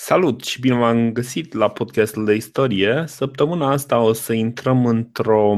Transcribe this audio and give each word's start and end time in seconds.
Salut 0.00 0.44
și 0.44 0.60
bine 0.60 0.74
v-am 0.74 1.12
găsit 1.12 1.52
la 1.52 1.68
podcastul 1.68 2.24
de 2.24 2.34
istorie. 2.34 3.04
Săptămâna 3.06 3.70
asta 3.70 3.98
o 3.98 4.12
să 4.12 4.32
intrăm 4.32 4.86
într-o 4.86 5.56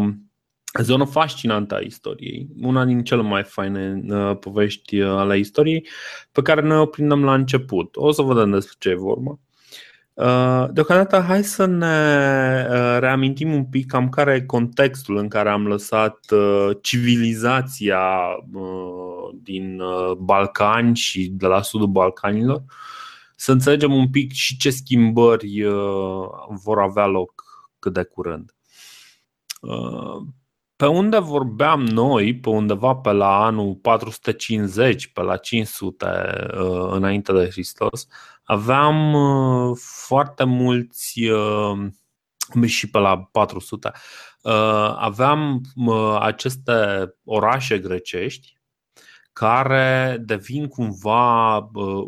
zonă 0.81 1.05
fascinantă 1.05 1.75
a 1.75 1.79
istoriei, 1.79 2.49
una 2.61 2.85
din 2.85 3.05
cele 3.05 3.23
mai 3.23 3.43
faine 3.43 4.03
uh, 4.09 4.37
povești 4.39 5.01
uh, 5.01 5.09
ale 5.09 5.39
istoriei, 5.39 5.89
pe 6.33 6.43
care 6.43 6.61
noi 6.61 6.79
o 6.79 6.87
prindem 6.87 7.25
la 7.25 7.35
început. 7.35 7.97
O 7.97 8.11
să 8.13 8.23
vedem 8.23 8.51
despre 8.51 8.75
ce 8.79 8.89
e 8.89 8.95
vorba. 8.95 9.39
Uh, 10.15 10.67
deocamdată, 10.73 11.21
hai 11.21 11.45
să 11.45 11.67
ne 11.67 12.99
reamintim 12.99 13.53
un 13.53 13.65
pic 13.65 13.87
cam 13.87 14.09
care 14.09 14.35
e 14.35 14.41
contextul 14.41 15.17
în 15.17 15.29
care 15.29 15.49
am 15.49 15.67
lăsat 15.67 16.19
civilizația 16.81 18.09
din 19.43 19.83
Balcani 20.19 20.97
și 20.97 21.29
de 21.29 21.47
la 21.47 21.63
sudul 21.63 21.87
Balcanilor 21.87 22.63
să 23.41 23.53
înțelegem 23.53 23.95
un 23.95 24.11
pic 24.11 24.33
și 24.33 24.57
ce 24.57 24.71
schimbări 24.71 25.63
uh, 25.63 26.29
vor 26.49 26.81
avea 26.81 27.07
loc 27.07 27.45
cât 27.79 27.93
de 27.93 28.03
curând. 28.03 28.55
Uh, 29.61 30.23
pe 30.77 30.87
unde 30.87 31.19
vorbeam 31.19 31.81
noi, 31.85 32.37
pe 32.37 32.49
undeva 32.49 32.95
pe 32.95 33.11
la 33.11 33.45
anul 33.45 33.75
450, 33.75 35.13
pe 35.13 35.23
la 35.23 35.37
500 35.37 36.07
uh, 36.07 36.89
înainte 36.91 37.33
de 37.33 37.49
Hristos, 37.51 38.07
aveam 38.43 39.15
foarte 40.05 40.45
mulți 40.45 41.21
și 42.67 42.91
pe 42.91 42.99
la 42.99 43.19
400 43.19 43.93
aveam 44.97 45.61
aceste 46.19 46.75
orașe 47.25 47.79
grecești 47.79 48.60
care 49.41 50.23
devin 50.25 50.67
cumva 50.67 51.57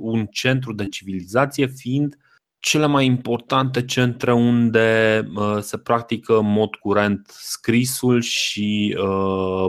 un 0.01 0.27
centru 0.27 0.73
de 0.73 0.89
civilizație, 0.89 1.67
fiind 1.67 2.17
cele 2.59 2.87
mai 2.87 3.05
importante 3.05 3.85
centre 3.85 4.33
unde 4.33 5.23
se 5.61 5.79
practică 5.79 6.39
în 6.39 6.53
mod 6.53 6.75
curent 6.75 7.27
scrisul 7.29 8.21
și 8.21 8.97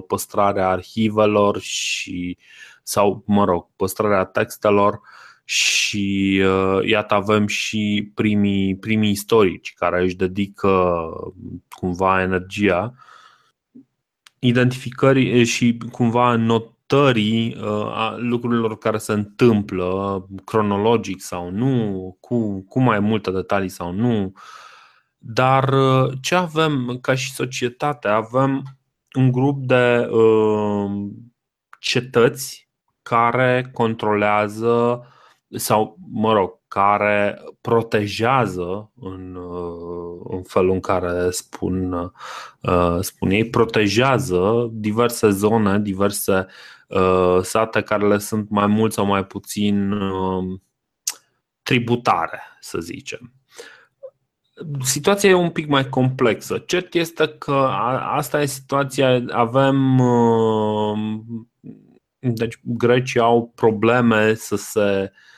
păstrarea 0.07 0.69
arhivelor 0.69 1.59
și 1.59 2.37
sau, 2.83 3.23
mă 3.25 3.45
rog, 3.45 3.67
păstrarea 3.75 4.23
textelor 4.23 4.99
și 5.43 6.35
iată 6.85 7.13
avem 7.13 7.47
și 7.47 8.11
primii, 8.13 8.75
primii 8.75 9.11
istorici 9.11 9.73
care 9.75 10.03
își 10.03 10.15
dedică 10.15 11.03
cumva 11.69 12.21
energia 12.21 12.93
identificării 14.39 15.45
și 15.45 15.77
cumva 15.91 16.35
not, 16.35 16.72
stării 16.83 17.55
uh, 17.55 17.91
a 17.91 18.15
lucrurilor 18.17 18.77
care 18.77 18.97
se 18.97 19.11
întâmplă, 19.13 20.25
cronologic 20.45 21.21
sau 21.21 21.49
nu, 21.49 22.17
cu, 22.19 22.65
cu 22.67 22.79
mai 22.79 22.99
multe 22.99 23.31
detalii 23.31 23.69
sau 23.69 23.91
nu. 23.91 24.33
Dar 25.17 25.73
uh, 25.73 26.11
ce 26.21 26.35
avem 26.35 26.97
ca 27.01 27.15
și 27.15 27.33
societate? 27.33 28.07
Avem 28.07 28.63
un 29.15 29.31
grup 29.31 29.65
de 29.65 30.07
uh, 30.11 30.91
cetăți 31.79 32.69
care 33.01 33.69
controlează 33.73 35.03
sau, 35.49 35.97
mă 36.11 36.33
rog, 36.33 36.59
care 36.73 37.43
protejează 37.61 38.91
în, 38.99 39.37
în 40.23 40.43
felul 40.43 40.71
în 40.71 40.79
care 40.79 41.29
spun, 41.29 42.11
spun 42.99 43.29
ei, 43.29 43.49
protejează 43.49 44.69
diverse 44.71 45.29
zone, 45.29 45.79
diverse 45.79 46.47
Uh, 46.93 47.41
sate 47.41 47.81
care 47.81 48.07
le 48.07 48.17
sunt 48.17 48.49
mai 48.49 48.67
mult 48.67 48.93
sau 48.93 49.05
mai 49.05 49.25
puțin 49.25 49.91
um, 49.91 50.63
tributare, 51.61 52.41
să 52.59 52.79
zicem. 52.79 53.33
Situația 54.81 55.29
e 55.29 55.33
un 55.33 55.49
pic 55.49 55.67
mai 55.67 55.89
complexă. 55.89 56.57
Cert 56.57 56.93
este 56.93 57.27
că 57.27 57.53
asta 58.01 58.41
e 58.41 58.45
situația. 58.45 59.23
Avem. 59.29 59.99
Um, 59.99 61.25
deci, 62.19 62.59
grecii 62.63 63.19
au 63.19 63.51
probleme 63.55 64.33
să 64.33 64.55
se 64.55 65.11
uh, 65.11 65.32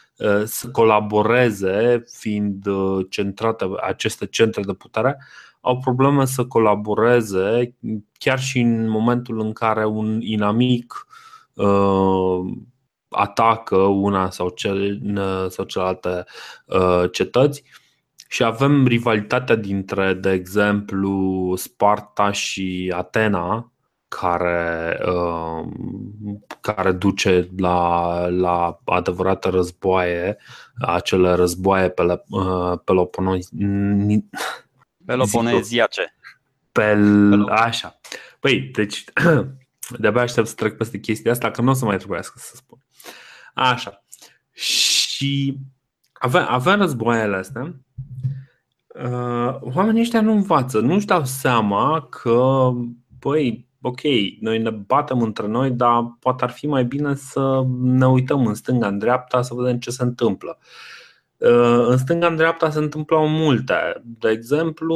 să 0.46 0.70
colaboreze, 0.72 2.04
fiind 2.12 2.66
uh, 2.66 3.06
centrate 3.10 3.66
aceste 3.82 4.26
centre 4.26 4.62
de 4.62 4.74
putere, 4.74 5.18
au 5.62 5.80
probleme 5.80 6.26
să 6.26 6.46
colaboreze 6.46 7.76
chiar 8.18 8.40
și 8.40 8.60
în 8.60 8.90
momentul 8.90 9.40
în 9.40 9.52
care 9.52 9.86
un 9.86 10.22
inamic 10.22 11.08
uh, 11.54 12.54
atacă 13.10 13.78
una 13.78 14.30
sau, 14.30 14.50
cel, 14.50 15.02
sau 15.50 15.66
celelalte 15.66 16.24
uh, 16.66 17.04
cetăți. 17.12 17.64
Și 18.28 18.44
avem 18.44 18.88
rivalitatea 18.88 19.56
dintre, 19.56 20.14
de 20.14 20.32
exemplu, 20.32 21.54
Sparta 21.56 22.32
și 22.32 22.94
Atena, 22.96 23.72
care, 24.22 25.00
uh, 25.06 25.68
care 26.62 26.92
duce 26.92 27.50
la, 27.58 28.28
la 28.28 28.80
adevărate 28.86 29.50
războaie, 29.50 30.38
acele 30.80 31.34
războaie 31.34 31.90
pe, 31.90 32.22
uh, 32.30 32.80
peloponeziace. 35.06 36.16
Pel, 36.72 37.44
așa. 37.50 38.00
Păi, 38.40 38.60
deci 38.60 39.04
De-abia 40.00 40.22
aștept 40.22 40.48
să 40.48 40.56
trec 40.56 40.78
peste 40.78 41.00
chestia 41.00 41.32
asta, 41.32 41.52
că 41.52 41.62
nu 41.62 41.70
o 41.70 41.74
să 41.74 41.86
mai 41.86 41.98
trebuiască 41.98 42.34
să 42.38 42.56
spun. 42.56 42.78
Așa. 43.54 44.04
Și 44.52 45.58
avem, 46.14 46.46
avem 46.48 46.80
războaiele 46.80 47.36
astea. 47.36 47.76
Uh, 48.88 49.56
oamenii 49.60 50.02
ăștia 50.02 50.22
nu 50.22 50.32
învață, 50.32 50.80
nu-și 50.80 51.06
dau 51.06 51.26
seama 51.26 52.08
că, 52.10 52.70
băi, 53.20 53.65
ok, 53.88 54.02
noi 54.40 54.60
ne 54.60 54.70
batem 54.70 55.22
între 55.22 55.48
noi, 55.48 55.72
dar 55.72 56.16
poate 56.20 56.44
ar 56.44 56.50
fi 56.50 56.68
mai 56.68 56.86
bine 56.86 57.16
să 57.16 57.64
ne 57.82 58.08
uităm 58.08 58.46
în 58.46 58.54
stânga, 58.54 58.88
în 58.88 58.98
dreapta, 58.98 59.42
să 59.42 59.54
vedem 59.54 59.80
ce 59.80 59.90
se 59.90 60.04
întâmplă. 60.04 60.58
Uh, 61.38 61.86
în 61.88 61.98
stânga, 61.98 62.28
în 62.28 62.36
dreapta 62.36 62.70
se 62.70 62.80
întâmplă 62.80 63.18
multe. 63.20 64.02
De 64.04 64.30
exemplu, 64.30 64.96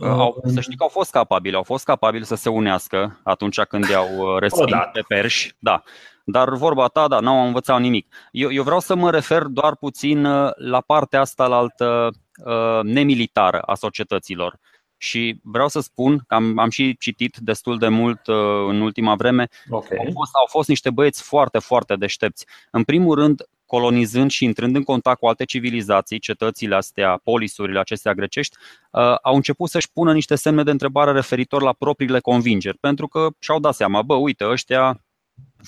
au, 0.00 0.42
să 0.46 0.60
știi 0.60 0.76
că 0.76 0.82
au 0.82 0.88
fost 0.88 1.10
capabili, 1.10 1.56
au 1.56 1.62
fost 1.62 1.84
capabili 1.84 2.24
să 2.24 2.34
se 2.34 2.48
unească 2.48 3.20
atunci 3.22 3.60
când 3.60 3.84
i-au 3.84 4.18
uh, 4.18 4.38
respins 4.38 4.70
pe 4.92 5.00
perși. 5.08 5.54
Da. 5.58 5.82
Dar 6.24 6.54
vorba 6.54 6.86
ta, 6.86 7.08
da, 7.08 7.20
n-au 7.20 7.46
învățat 7.46 7.80
nimic. 7.80 8.14
Eu, 8.30 8.52
eu 8.52 8.62
vreau 8.62 8.80
să 8.80 8.94
mă 8.94 9.10
refer 9.10 9.42
doar 9.42 9.76
puțin 9.76 10.24
uh, 10.24 10.50
la 10.54 10.80
partea 10.80 11.20
asta 11.20 11.46
la 11.46 11.56
altă 11.56 12.10
uh, 12.44 12.80
nemilitară 12.82 13.60
a 13.60 13.74
societăților. 13.74 14.58
Și 14.96 15.40
vreau 15.42 15.68
să 15.68 15.80
spun 15.80 16.18
că 16.26 16.34
am, 16.34 16.58
am 16.58 16.70
și 16.70 16.96
citit 16.98 17.36
destul 17.36 17.78
de 17.78 17.88
mult 17.88 18.26
uh, 18.26 18.36
în 18.68 18.80
ultima 18.80 19.14
vreme. 19.14 19.48
Okay. 19.68 19.98
Au, 19.98 20.10
fost, 20.12 20.34
au 20.34 20.46
fost 20.48 20.68
niște 20.68 20.90
băieți 20.90 21.22
foarte, 21.22 21.58
foarte 21.58 21.96
deștepți. 21.96 22.46
În 22.70 22.84
primul 22.84 23.14
rând, 23.14 23.42
colonizând 23.66 24.30
și 24.30 24.44
intrând 24.44 24.76
în 24.76 24.82
contact 24.82 25.18
cu 25.18 25.26
alte 25.26 25.44
civilizații, 25.44 26.18
cetățile 26.18 26.74
astea, 26.74 27.20
polisurile 27.24 27.78
acestea 27.78 28.14
grecești, 28.14 28.56
uh, 28.90 29.14
au 29.22 29.34
început 29.34 29.70
să-și 29.70 29.92
pună 29.92 30.12
niște 30.12 30.34
semne 30.34 30.62
de 30.62 30.70
întrebare 30.70 31.12
referitor 31.12 31.62
la 31.62 31.72
propriile 31.72 32.20
convingeri, 32.20 32.78
pentru 32.78 33.08
că 33.08 33.28
și-au 33.38 33.60
dat 33.60 33.74
seama, 33.74 34.02
bă, 34.02 34.14
uite, 34.14 34.48
ăștia 34.48 35.00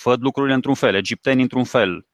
văd 0.02 0.22
lucrurile 0.22 0.54
într-un 0.54 0.74
fel, 0.74 0.94
egipteni 0.94 1.42
într-un 1.42 1.64
fel, 1.64 2.06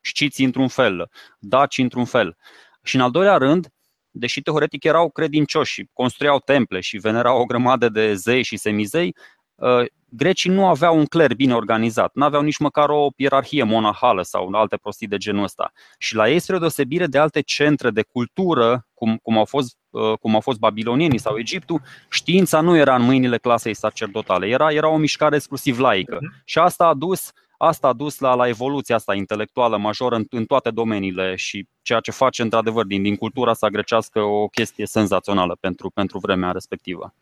sciții 0.00 0.44
într-un 0.44 0.68
fel, 0.68 1.10
daci 1.38 1.78
într-un 1.78 2.04
fel. 2.04 2.36
Și 2.82 2.96
în 2.96 3.02
al 3.02 3.10
doilea 3.10 3.36
rând, 3.36 3.68
deși 4.10 4.40
teoretic 4.40 4.84
erau 4.84 5.10
credincioși 5.10 5.72
și 5.72 5.88
construiau 5.92 6.38
temple 6.38 6.80
și 6.80 6.98
venerau 6.98 7.40
o 7.40 7.44
grămadă 7.44 7.88
de 7.88 8.14
zei 8.14 8.42
și 8.42 8.56
semizei, 8.56 9.16
uh, 9.54 9.84
grecii 10.08 10.50
nu 10.50 10.66
aveau 10.66 10.98
un 10.98 11.04
cler 11.04 11.34
bine 11.34 11.54
organizat, 11.54 12.10
nu 12.14 12.24
aveau 12.24 12.42
nici 12.42 12.58
măcar 12.58 12.88
o 12.88 13.08
ierarhie 13.16 13.62
monahală 13.62 14.22
sau 14.22 14.48
alte 14.52 14.76
prostii 14.76 15.06
de 15.06 15.16
genul 15.16 15.42
ăsta. 15.42 15.72
Și 15.98 16.14
la 16.14 16.28
ei, 16.28 16.38
spre 16.38 16.58
deosebire 16.58 17.06
de 17.06 17.18
alte 17.18 17.40
centre 17.40 17.90
de 17.90 18.02
cultură, 18.02 18.86
cum, 18.94 19.18
cum, 19.22 19.38
au 19.38 19.44
fost, 19.44 19.76
uh, 19.90 20.12
cum 20.20 20.34
au 20.34 20.40
fost 20.40 20.58
babilonienii 20.58 21.18
sau 21.18 21.38
Egiptul, 21.38 21.82
știința 22.10 22.60
nu 22.60 22.76
era 22.76 22.94
în 22.94 23.02
mâinile 23.02 23.38
clasei 23.38 23.74
sacerdotale, 23.74 24.46
era, 24.46 24.72
era 24.72 24.88
o 24.88 24.96
mișcare 24.96 25.36
exclusiv 25.36 25.78
laică. 25.78 26.16
Uh-huh. 26.16 26.44
Și 26.44 26.58
asta 26.58 26.86
a 26.86 26.94
dus 26.94 27.32
Asta 27.62 27.88
a 27.88 27.92
dus 27.92 28.18
la, 28.18 28.34
la 28.34 28.48
evoluția 28.48 28.94
asta 28.94 29.14
intelectuală 29.14 29.76
majoră 29.76 30.14
în, 30.14 30.24
în 30.30 30.44
toate 30.44 30.70
domeniile 30.70 31.34
și 31.36 31.68
ceea 31.82 32.00
ce 32.00 32.10
face 32.10 32.42
într-adevăr 32.42 32.84
din, 32.84 33.02
din 33.02 33.16
cultura 33.16 33.50
asta 33.50 33.68
grecească 33.68 34.20
o 34.20 34.48
chestie 34.48 34.86
senzațională 34.86 35.56
pentru, 35.60 35.90
pentru 35.90 36.18
vremea 36.18 36.50
respectivă. 36.50 37.14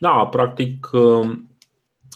Da, 0.00 0.26
practic 0.26 0.90
um, 0.92 1.50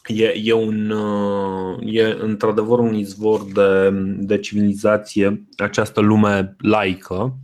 e, 0.07 0.33
e, 0.43 0.53
un, 0.53 0.91
uh, 0.91 1.79
e 1.81 2.17
într-adevăr 2.21 2.79
un 2.79 2.95
izvor 2.95 3.45
de, 3.53 3.91
de 4.19 4.39
civilizație, 4.39 5.47
această 5.57 6.01
lume 6.01 6.57
laică, 6.59 7.37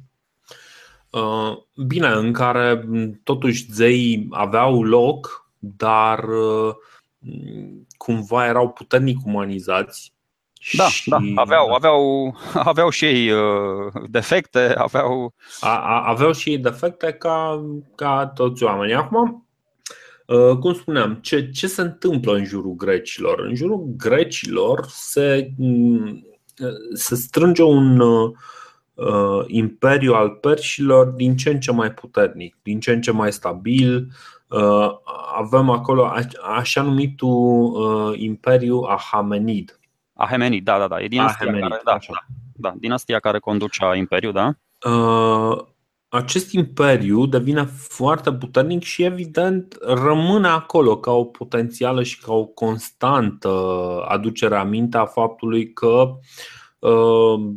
uh, 1.11 1.57
bine, 1.87 2.09
în 2.09 2.33
care 2.33 2.89
totuși 3.23 3.73
zeii 3.73 4.27
aveau 4.31 4.83
loc, 4.83 5.51
dar 5.59 6.25
uh, 6.29 6.75
cumva 8.05 8.47
erau 8.47 8.69
puternic 8.69 9.27
umanizați 9.27 10.13
Da, 10.73 10.89
și... 10.89 11.09
da, 11.09 11.19
aveau, 11.35 11.73
aveau, 11.73 12.37
aveau 12.73 12.91
și 12.91 13.05
ei 13.05 13.31
uh, 13.31 13.93
defecte, 14.11 14.75
aveau. 14.77 15.35
A, 15.61 15.79
a, 15.79 16.09
aveau 16.09 16.33
și 16.33 16.51
ei 16.51 16.59
defecte 16.59 17.13
ca, 17.13 17.65
ca 17.95 18.33
toți 18.35 18.63
oamenii. 18.63 18.95
Acum, 18.95 19.47
uh, 20.27 20.57
cum 20.59 20.75
spuneam, 20.75 21.15
ce, 21.15 21.51
ce 21.51 21.67
se 21.67 21.81
întâmplă 21.81 22.35
în 22.35 22.45
jurul 22.45 22.75
grecilor? 22.75 23.41
În 23.41 23.55
jurul 23.55 23.95
grecilor 23.97 24.85
se, 24.89 25.51
mm, 25.57 26.27
se 26.93 27.15
strânge 27.15 27.63
un 27.63 28.01
uh, 28.01 29.45
imperiu 29.47 30.13
al 30.13 30.31
perșilor 30.31 31.07
din 31.07 31.37
ce 31.37 31.51
în 31.51 31.61
ce 31.61 31.73
mai 31.73 31.93
puternic, 31.93 32.57
din 32.63 32.81
ce 32.81 32.93
în 32.93 33.01
ce 33.01 33.11
mai 33.11 33.33
stabil. 33.33 34.09
Uh, 34.55 34.91
avem 35.37 35.71
acolo 35.71 36.13
așa 36.57 36.83
numitul 36.83 37.73
uh, 37.75 38.19
imperiu 38.21 38.81
Ahamenid 38.81 39.79
Ahemenid, 40.15 40.65
da, 40.65 40.79
da, 40.79 40.89
da. 40.89 41.01
E 41.01 41.09
dinastia, 41.09 41.47
Ahemenid, 41.47 41.69
care, 41.69 41.83
da, 41.85 41.99
da, 42.09 42.19
da, 42.53 42.75
dinastia 42.79 43.19
care 43.19 43.39
conducea 43.39 43.95
imperiul, 43.95 44.33
da? 44.33 44.55
Uh, 44.91 45.59
acest 46.09 46.53
imperiu 46.53 47.27
devine 47.27 47.65
foarte 47.65 48.33
puternic 48.33 48.83
și 48.83 49.03
evident 49.03 49.77
rămâne 49.81 50.49
acolo 50.49 50.99
ca 50.99 51.11
o 51.11 51.25
potențială 51.25 52.03
și 52.03 52.21
ca 52.21 52.33
o 52.33 52.45
constantă 52.45 53.51
aducere 54.09 54.57
aminte 54.57 54.97
a 54.97 55.05
faptului 55.05 55.73
că 55.73 56.11
uh, 56.79 57.55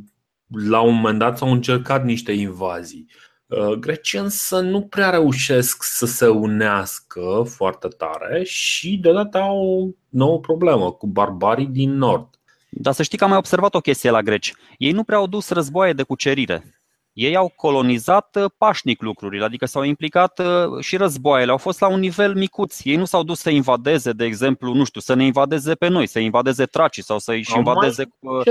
la 0.47 0.79
un 0.79 0.95
moment 0.95 1.19
dat 1.19 1.37
s-au 1.37 1.51
încercat 1.51 2.03
niște 2.03 2.31
invazii. 2.31 3.07
Uh, 3.47 3.71
Grecii 3.71 4.19
însă 4.19 4.59
nu 4.59 4.81
prea 4.81 5.09
reușesc 5.09 5.83
să 5.83 6.05
se 6.05 6.27
unească 6.27 7.43
foarte 7.45 7.87
tare 7.87 8.43
și 8.43 8.97
deodată 8.97 9.37
au 9.37 9.57
o 9.57 9.87
nouă 10.09 10.39
problemă 10.39 10.91
cu 10.91 11.07
barbarii 11.07 11.65
din 11.65 11.97
nord. 11.97 12.27
Dar 12.69 12.93
să 12.93 13.03
știi 13.03 13.17
că 13.17 13.23
am 13.23 13.29
mai 13.29 13.39
observat 13.39 13.75
o 13.75 13.79
chestie 13.79 14.09
la 14.09 14.21
greci. 14.21 14.53
Ei 14.77 14.91
nu 14.91 15.03
prea 15.03 15.17
au 15.17 15.27
dus 15.27 15.49
războaie 15.49 15.93
de 15.93 16.03
cucerire. 16.03 16.76
Ei 17.17 17.35
au 17.35 17.53
colonizat 17.55 18.35
uh, 18.35 18.45
pașnic 18.57 19.01
lucrurile, 19.01 19.43
adică 19.45 19.65
s-au 19.65 19.83
implicat 19.83 20.39
uh, 20.39 20.83
și 20.83 20.97
războaiele, 20.97 21.51
au 21.51 21.57
fost 21.57 21.79
la 21.79 21.87
un 21.87 21.99
nivel 21.99 22.35
micuț. 22.35 22.79
Ei 22.83 22.95
nu 22.95 23.05
s-au 23.05 23.23
dus 23.23 23.39
să 23.39 23.49
invadeze, 23.49 24.11
de 24.11 24.25
exemplu, 24.25 24.73
nu 24.73 24.83
știu, 24.83 25.01
să 25.01 25.13
ne 25.13 25.25
invadeze 25.25 25.75
pe 25.75 25.87
noi, 25.87 26.07
să 26.07 26.19
invadeze 26.19 26.65
tracii 26.65 27.03
sau 27.03 27.19
să-i 27.19 27.45
invadeze 27.55 28.07
uh, 28.19 28.45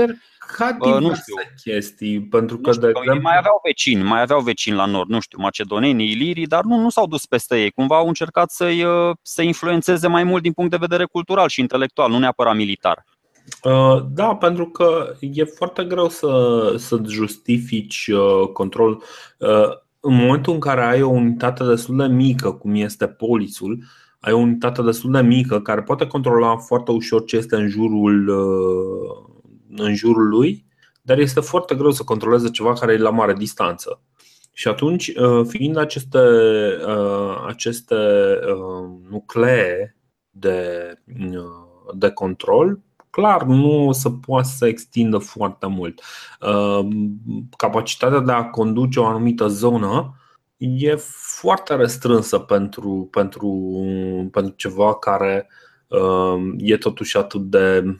uh, 0.79 0.99
nu 0.99 1.15
știu. 1.15 1.35
chestii, 1.63 2.21
pentru 2.21 2.57
că, 2.57 2.71
știu, 2.71 2.81
de 2.81 2.93
exemplu... 2.97 3.21
mai 3.21 3.37
aveau 3.37 3.61
vecini, 3.63 4.03
mai 4.03 4.21
aveau 4.21 4.41
vecini 4.41 4.75
la 4.75 4.85
nord, 4.85 5.09
nu 5.09 5.19
știu, 5.19 5.37
macedonenii, 5.41 6.11
ilirii, 6.11 6.47
dar 6.47 6.63
nu, 6.63 6.77
nu 6.77 6.89
s-au 6.89 7.07
dus 7.07 7.25
peste 7.25 7.61
ei. 7.61 7.71
Cumva 7.71 7.97
au 7.97 8.07
încercat 8.07 8.51
să-i, 8.51 8.85
să 9.21 9.41
influențeze 9.41 10.07
mai 10.07 10.23
mult 10.23 10.41
din 10.41 10.53
punct 10.53 10.71
de 10.71 10.77
vedere 10.77 11.05
cultural 11.05 11.47
și 11.47 11.59
intelectual, 11.59 12.11
nu 12.11 12.19
neapărat 12.19 12.55
militar. 12.55 13.03
Uh, 13.63 14.05
da, 14.09 14.35
pentru 14.35 14.65
că 14.69 15.15
e 15.19 15.43
foarte 15.43 15.83
greu 15.83 16.09
să, 16.09 16.73
să 16.77 17.01
justifici 17.07 18.07
uh, 18.07 18.47
control. 18.53 19.03
Uh, 19.37 19.69
în 19.99 20.15
momentul 20.15 20.53
în 20.53 20.59
care 20.59 20.81
ai 20.81 21.01
o 21.01 21.09
unitate 21.09 21.63
destul 21.63 21.97
de 21.97 22.05
mică, 22.05 22.51
cum 22.51 22.75
este 22.75 23.07
polisul, 23.07 23.83
ai 24.19 24.33
o 24.33 24.37
unitate 24.37 24.81
destul 24.81 25.11
de 25.11 25.21
mică 25.21 25.61
care 25.61 25.81
poate 25.81 26.07
controla 26.07 26.57
foarte 26.57 26.91
ușor 26.91 27.23
ce 27.23 27.37
este 27.37 27.55
în 27.55 27.67
jurul, 27.67 28.29
în 29.77 29.95
jurul 29.95 30.27
lui, 30.27 30.65
dar 31.01 31.17
este 31.17 31.39
foarte 31.39 31.75
greu 31.75 31.91
să 31.91 32.03
controleze 32.03 32.49
ceva 32.49 32.73
care 32.73 32.93
e 32.93 32.97
la 32.97 33.09
mare 33.09 33.33
distanță. 33.33 34.01
Și 34.53 34.67
atunci, 34.67 35.11
fiind 35.47 35.77
aceste, 35.77 36.19
aceste 37.47 37.95
nuclee 39.09 39.95
de, 40.29 40.93
de 41.93 42.09
control, 42.09 42.79
clar 43.17 43.43
nu 43.43 43.87
o 43.87 43.91
să 43.91 44.09
poată 44.09 44.47
să 44.47 44.67
extindă 44.67 45.17
foarte 45.17 45.67
mult. 45.67 46.01
Uh, 46.41 46.87
capacitatea 47.57 48.19
de 48.19 48.31
a 48.31 48.43
conduce 48.43 48.99
o 48.99 49.05
anumită 49.05 49.47
zonă 49.47 50.15
e 50.57 50.95
foarte 51.39 51.75
restrânsă 51.75 52.39
pentru, 52.39 53.07
pentru, 53.11 53.79
pentru 54.31 54.53
ceva 54.55 54.95
care 54.95 55.49
uh, 55.87 56.53
e 56.57 56.77
totuși 56.77 57.17
atât 57.17 57.41
de 57.41 57.97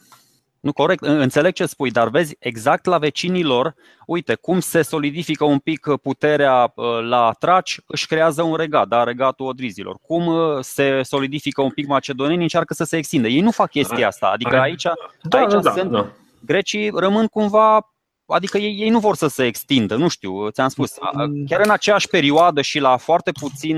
nu, 0.68 0.74
corect, 0.74 1.04
înțeleg 1.04 1.54
ce 1.54 1.66
spui, 1.66 1.92
dar 1.92 2.10
vezi 2.10 2.36
exact 2.40 2.86
la 2.86 2.98
vecinilor, 2.98 3.76
uite, 4.06 4.36
cum 4.36 4.60
se 4.60 4.82
solidifică 4.82 5.44
un 5.44 5.60
pic 5.60 5.88
puterea 6.02 6.74
uh, 6.76 6.86
la 7.02 7.32
traci, 7.40 7.80
își 7.86 8.08
creează 8.08 8.42
un 8.42 8.56
regat, 8.56 8.88
da, 8.88 9.04
regatul 9.04 9.46
odrizilor. 9.46 9.98
Cum 10.02 10.28
uh, 10.28 10.58
se 10.60 11.02
solidifică 11.04 11.62
un 11.62 11.70
pic 11.70 11.88
macedonenii, 11.88 12.42
încearcă 12.42 12.74
să 12.74 12.84
se 12.84 12.98
extindă. 12.98 13.28
Ei 13.28 13.42
nu 13.42 13.52
fac 13.52 13.70
chestia 13.70 14.08
asta, 14.08 14.28
adică 14.28 14.60
aici, 14.60 14.84
da, 15.22 15.38
aici 15.38 15.62
da, 15.62 15.72
sunt, 15.72 15.92
da. 15.92 16.12
grecii 16.46 16.92
rămân 16.96 17.28
cumva 17.28 17.92
Adică 18.26 18.58
ei, 18.58 18.76
ei 18.80 18.90
nu 18.90 19.00
vor 19.00 19.16
să 19.16 19.28
se 19.28 19.46
extindă, 19.46 19.96
nu 19.96 20.08
știu, 20.08 20.50
ți-am 20.50 20.68
spus. 20.68 20.94
Mm. 21.14 21.46
Chiar 21.46 21.62
în 21.64 21.72
aceeași 21.72 22.08
perioadă 22.08 22.62
și 22.62 22.80
la 22.80 22.98
foarte 22.98 23.32
puțin 23.32 23.78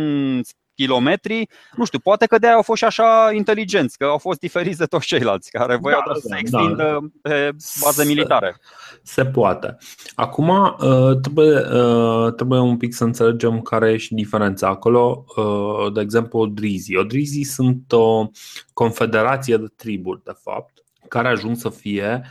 kilometri, 0.79 1.49
nu 1.75 1.85
știu, 1.85 1.99
poate 1.99 2.25
că 2.25 2.37
de-aia 2.37 2.55
au 2.55 2.61
fost 2.61 2.79
și 2.79 2.85
așa 2.85 3.31
inteligenți, 3.33 3.97
că 3.97 4.05
au 4.05 4.17
fost 4.17 4.39
diferiți 4.39 4.77
de 4.77 4.85
toți 4.85 5.07
ceilalți 5.07 5.51
care 5.51 5.75
voiau 5.75 6.01
da, 6.07 6.13
să 6.13 6.19
se 6.19 6.27
da, 6.29 6.37
extindă 6.37 7.09
da. 7.21 7.29
pe 7.29 7.51
baze 7.81 8.05
militare. 8.05 8.55
Se 9.03 9.25
poate. 9.25 9.77
Acum 10.15 10.49
uh, 10.49 11.19
trebuie, 11.21 11.57
uh, 11.57 12.33
trebuie 12.33 12.59
un 12.59 12.77
pic 12.77 12.93
să 12.93 13.03
înțelegem 13.03 13.61
care 13.61 13.91
e 13.91 13.97
și 13.97 14.13
diferența 14.13 14.67
acolo. 14.67 15.25
Uh, 15.35 15.93
de 15.93 16.01
exemplu, 16.01 16.39
Odrizii. 16.39 16.97
Odrizii 16.97 17.43
sunt 17.43 17.91
o 17.91 18.27
confederație 18.73 19.57
de 19.57 19.67
triburi, 19.75 20.23
de 20.23 20.35
fapt, 20.43 20.83
care 21.07 21.27
ajung 21.27 21.55
să 21.55 21.69
fie 21.69 22.21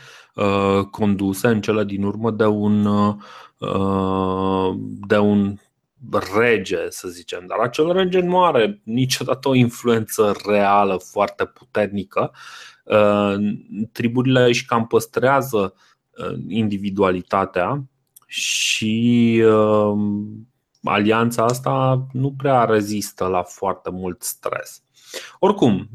conduse 0.90 1.48
în 1.48 1.60
cele 1.60 1.84
din 1.84 2.02
urmă 2.02 2.30
de 2.30 2.44
un, 2.44 2.88
de 5.06 5.18
un 5.18 5.56
rege, 6.36 6.90
să 6.90 7.08
zicem, 7.08 7.44
dar 7.46 7.58
acel 7.58 7.92
rege 7.92 8.20
nu 8.20 8.44
are 8.44 8.80
niciodată 8.82 9.48
o 9.48 9.54
influență 9.54 10.36
reală 10.46 10.96
foarte 10.96 11.44
puternică. 11.44 12.32
Uh, 12.84 13.34
triburile 13.92 14.44
își 14.44 14.64
cam 14.64 14.86
păstrează 14.86 15.74
uh, 16.10 16.38
individualitatea 16.48 17.84
și 18.26 19.42
uh, 19.44 19.98
alianța 20.82 21.44
asta 21.44 22.06
nu 22.12 22.32
prea 22.36 22.64
rezistă 22.64 23.26
la 23.26 23.42
foarte 23.42 23.90
mult 23.90 24.22
stres. 24.22 24.82
Oricum, 25.38 25.88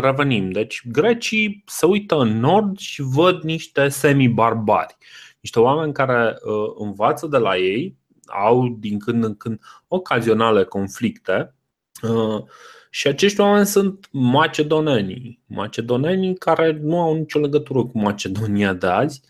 revenim. 0.00 0.50
Deci, 0.50 0.82
grecii 0.90 1.62
se 1.66 1.86
uită 1.86 2.16
în 2.20 2.40
nord 2.40 2.78
și 2.78 3.02
văd 3.02 3.42
niște 3.42 3.88
semi-barbari, 3.88 4.96
niște 5.40 5.60
oameni 5.60 5.92
care 5.92 6.36
învață 6.78 7.26
de 7.26 7.36
la 7.36 7.56
ei, 7.56 7.96
au 8.26 8.76
din 8.78 8.98
când 8.98 9.24
în 9.24 9.36
când 9.36 9.60
ocazionale 9.88 10.64
conflicte 10.64 11.54
uh, 12.02 12.42
și 12.90 13.06
acești 13.06 13.40
oameni 13.40 13.66
sunt 13.66 14.08
macedonenii. 14.10 15.40
Macedonenii 15.46 16.34
care 16.34 16.78
nu 16.82 17.00
au 17.00 17.14
nicio 17.14 17.38
legătură 17.38 17.84
cu 17.84 17.98
Macedonia 17.98 18.72
de 18.72 18.86
azi, 18.86 19.22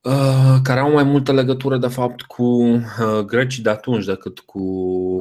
uh, 0.00 0.56
care 0.62 0.80
au 0.80 0.92
mai 0.92 1.04
multă 1.04 1.32
legătură 1.32 1.78
de 1.78 1.88
fapt 1.88 2.22
cu 2.22 2.42
uh, 2.42 3.18
grecii 3.26 3.62
de 3.62 3.70
atunci 3.70 4.04
decât 4.04 4.38
cu, 4.38 4.62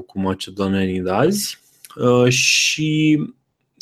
cu 0.02 0.20
macedonenii 0.20 1.02
de 1.02 1.12
azi. 1.12 1.64
Și 2.28 3.20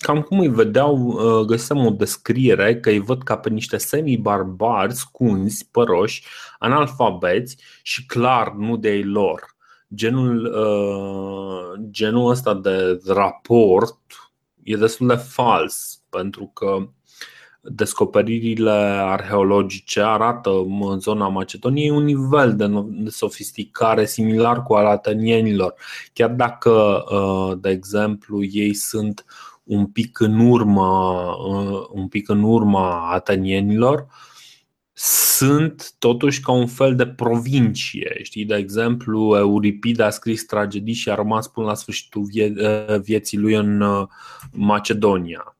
cam 0.03 0.21
cum 0.21 0.39
îi 0.39 0.47
vedeau, 0.47 0.97
uh, 0.97 1.45
găseam 1.45 1.85
o 1.85 1.89
descriere 1.89 2.79
că 2.79 2.89
îi 2.89 2.99
văd 2.99 3.23
ca 3.23 3.37
pe 3.37 3.49
niște 3.49 3.77
semi-barbari, 3.77 4.93
scunzi, 4.93 5.67
păroși, 5.71 6.23
analfabeți 6.59 7.57
și 7.81 8.05
clar 8.05 8.53
nu 8.53 8.77
de 8.77 8.89
ei 8.89 9.03
lor. 9.03 9.55
Genul, 9.95 10.45
uh, 10.45 11.81
genul 11.89 12.29
ăsta 12.29 12.53
de 12.53 13.01
raport 13.07 13.99
e 14.63 14.75
destul 14.75 15.07
de 15.07 15.15
fals 15.15 16.01
pentru 16.09 16.51
că 16.53 16.87
descoperirile 17.61 18.71
arheologice 19.01 20.01
arată 20.01 20.49
în 20.81 20.99
zona 20.99 21.27
Macedoniei 21.27 21.89
un 21.89 22.03
nivel 22.03 22.55
de 22.55 22.69
sofisticare 23.09 24.05
similar 24.05 24.63
cu 24.63 24.73
al 24.73 24.85
atenienilor, 24.85 25.73
chiar 26.13 26.29
dacă, 26.29 27.03
uh, 27.11 27.57
de 27.61 27.69
exemplu, 27.69 28.43
ei 28.43 28.73
sunt 28.73 29.25
un 29.63 29.85
pic 29.85 30.19
în 30.19 30.39
urma, 30.39 31.21
uh, 31.33 31.85
un 31.91 32.07
pic 32.07 32.29
în 32.29 32.43
urma 32.43 33.11
atenienilor, 33.11 34.05
sunt 34.93 35.93
totuși 35.99 36.41
ca 36.41 36.51
un 36.51 36.67
fel 36.67 36.95
de 36.95 37.07
provincie. 37.07 38.19
Știi, 38.21 38.45
de 38.45 38.55
exemplu, 38.55 39.35
Euripide 39.37 40.03
a 40.03 40.09
scris 40.09 40.45
tragedii 40.45 40.93
și 40.93 41.09
a 41.09 41.15
rămas 41.15 41.47
până 41.47 41.65
la 41.65 41.73
sfârșitul 41.73 42.23
vie- 42.23 42.53
uh, 42.57 42.99
vieții 42.99 43.37
lui 43.37 43.53
în 43.53 43.81
uh, 43.81 44.07
Macedonia. 44.51 45.57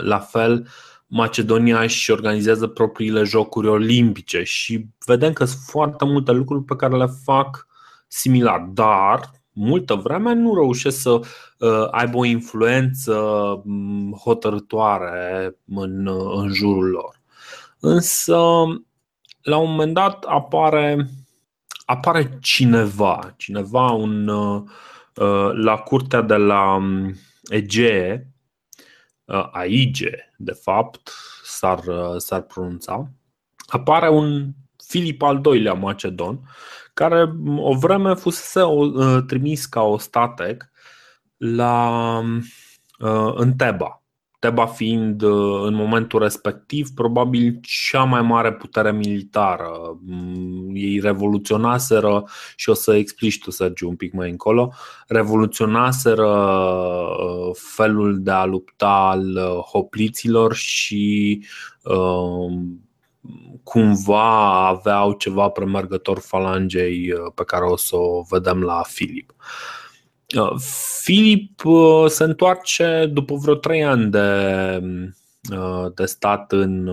La 0.00 0.18
fel, 0.18 0.68
Macedonia 1.06 1.82
își 1.82 2.10
organizează 2.10 2.66
propriile 2.66 3.22
jocuri 3.22 3.68
olimpice 3.68 4.42
și 4.42 4.86
vedem 5.06 5.32
că 5.32 5.44
sunt 5.44 5.62
foarte 5.66 6.04
multe 6.04 6.32
lucruri 6.32 6.64
pe 6.64 6.76
care 6.76 6.96
le 6.96 7.06
fac 7.24 7.66
similar, 8.08 8.60
dar 8.72 9.30
multă 9.52 9.94
vreme 9.94 10.34
nu 10.34 10.54
reușesc 10.54 11.00
să 11.00 11.10
uh, 11.10 11.26
aibă 11.90 12.16
o 12.16 12.24
influență 12.24 13.14
mm, 13.64 14.12
hotărătoare 14.12 15.56
în, 15.66 16.08
în 16.34 16.52
jurul 16.52 16.90
lor. 16.90 17.20
Însă, 17.80 18.36
la 19.42 19.56
un 19.56 19.70
moment 19.70 19.94
dat 19.94 20.24
apare, 20.24 21.08
apare 21.84 22.38
cineva, 22.40 23.34
cineva 23.36 23.90
un, 23.90 24.30
la 25.52 25.76
curtea 25.84 26.20
de 26.20 26.36
la 26.36 26.74
um, 26.74 27.14
Egee, 27.44 28.32
Aige, 29.52 30.32
de 30.36 30.52
fapt, 30.52 31.10
s-ar, 31.44 31.80
s-ar 32.16 32.40
pronunța, 32.40 33.10
apare 33.66 34.08
un 34.08 34.52
Filip 34.86 35.22
al 35.22 35.40
doilea 35.40 35.72
Macedon, 35.72 36.40
care 36.94 37.34
o 37.56 37.74
vreme 37.74 38.14
fusese 38.14 38.60
trimis 39.26 39.66
ca 39.66 39.82
ostatec 39.82 40.72
la, 41.44 42.18
în 43.34 43.52
Teba. 43.56 44.02
Teba 44.38 44.66
fiind 44.66 45.22
în 45.62 45.74
momentul 45.74 46.20
respectiv 46.20 46.88
probabil 46.94 47.58
cea 47.62 48.04
mai 48.04 48.22
mare 48.22 48.52
putere 48.52 48.92
militară. 48.92 49.98
Ei 50.72 51.00
revoluționaseră 51.00 52.24
și 52.56 52.70
o 52.70 52.74
să 52.74 52.94
explici 52.94 53.38
tu, 53.38 53.50
Sergiu, 53.50 53.88
un 53.88 53.96
pic 53.96 54.12
mai 54.12 54.30
încolo, 54.30 54.72
revoluționaseră 55.06 56.58
felul 57.52 58.22
de 58.22 58.30
a 58.30 58.44
lupta 58.44 58.88
al 58.88 59.38
hopliților 59.72 60.54
și 60.54 61.44
cumva 63.62 64.66
aveau 64.66 65.12
ceva 65.12 65.48
premergător 65.48 66.18
falangei 66.18 67.12
pe 67.34 67.44
care 67.44 67.64
o 67.64 67.76
să 67.76 67.96
o 67.96 68.22
vedem 68.28 68.62
la 68.62 68.82
Filip. 68.86 69.34
Uh, 69.38 69.83
Filip 71.02 71.64
uh, 71.64 72.04
se 72.08 72.24
întoarce 72.24 73.10
după 73.12 73.34
vreo 73.34 73.54
trei 73.54 73.84
ani 73.84 74.10
de, 74.10 74.80
uh, 75.52 75.86
de 75.94 76.04
stat 76.04 76.52
în. 76.52 76.84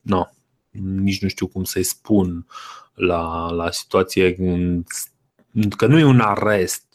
No, 0.00 0.26
nici 0.70 1.22
nu 1.22 1.28
știu 1.28 1.46
cum 1.46 1.64
să-i 1.64 1.82
spun 1.82 2.46
la, 2.94 3.50
la 3.50 3.70
situație 3.70 4.34
că 5.76 5.86
nu 5.86 5.98
e 5.98 6.04
un 6.04 6.20
arest. 6.20 6.86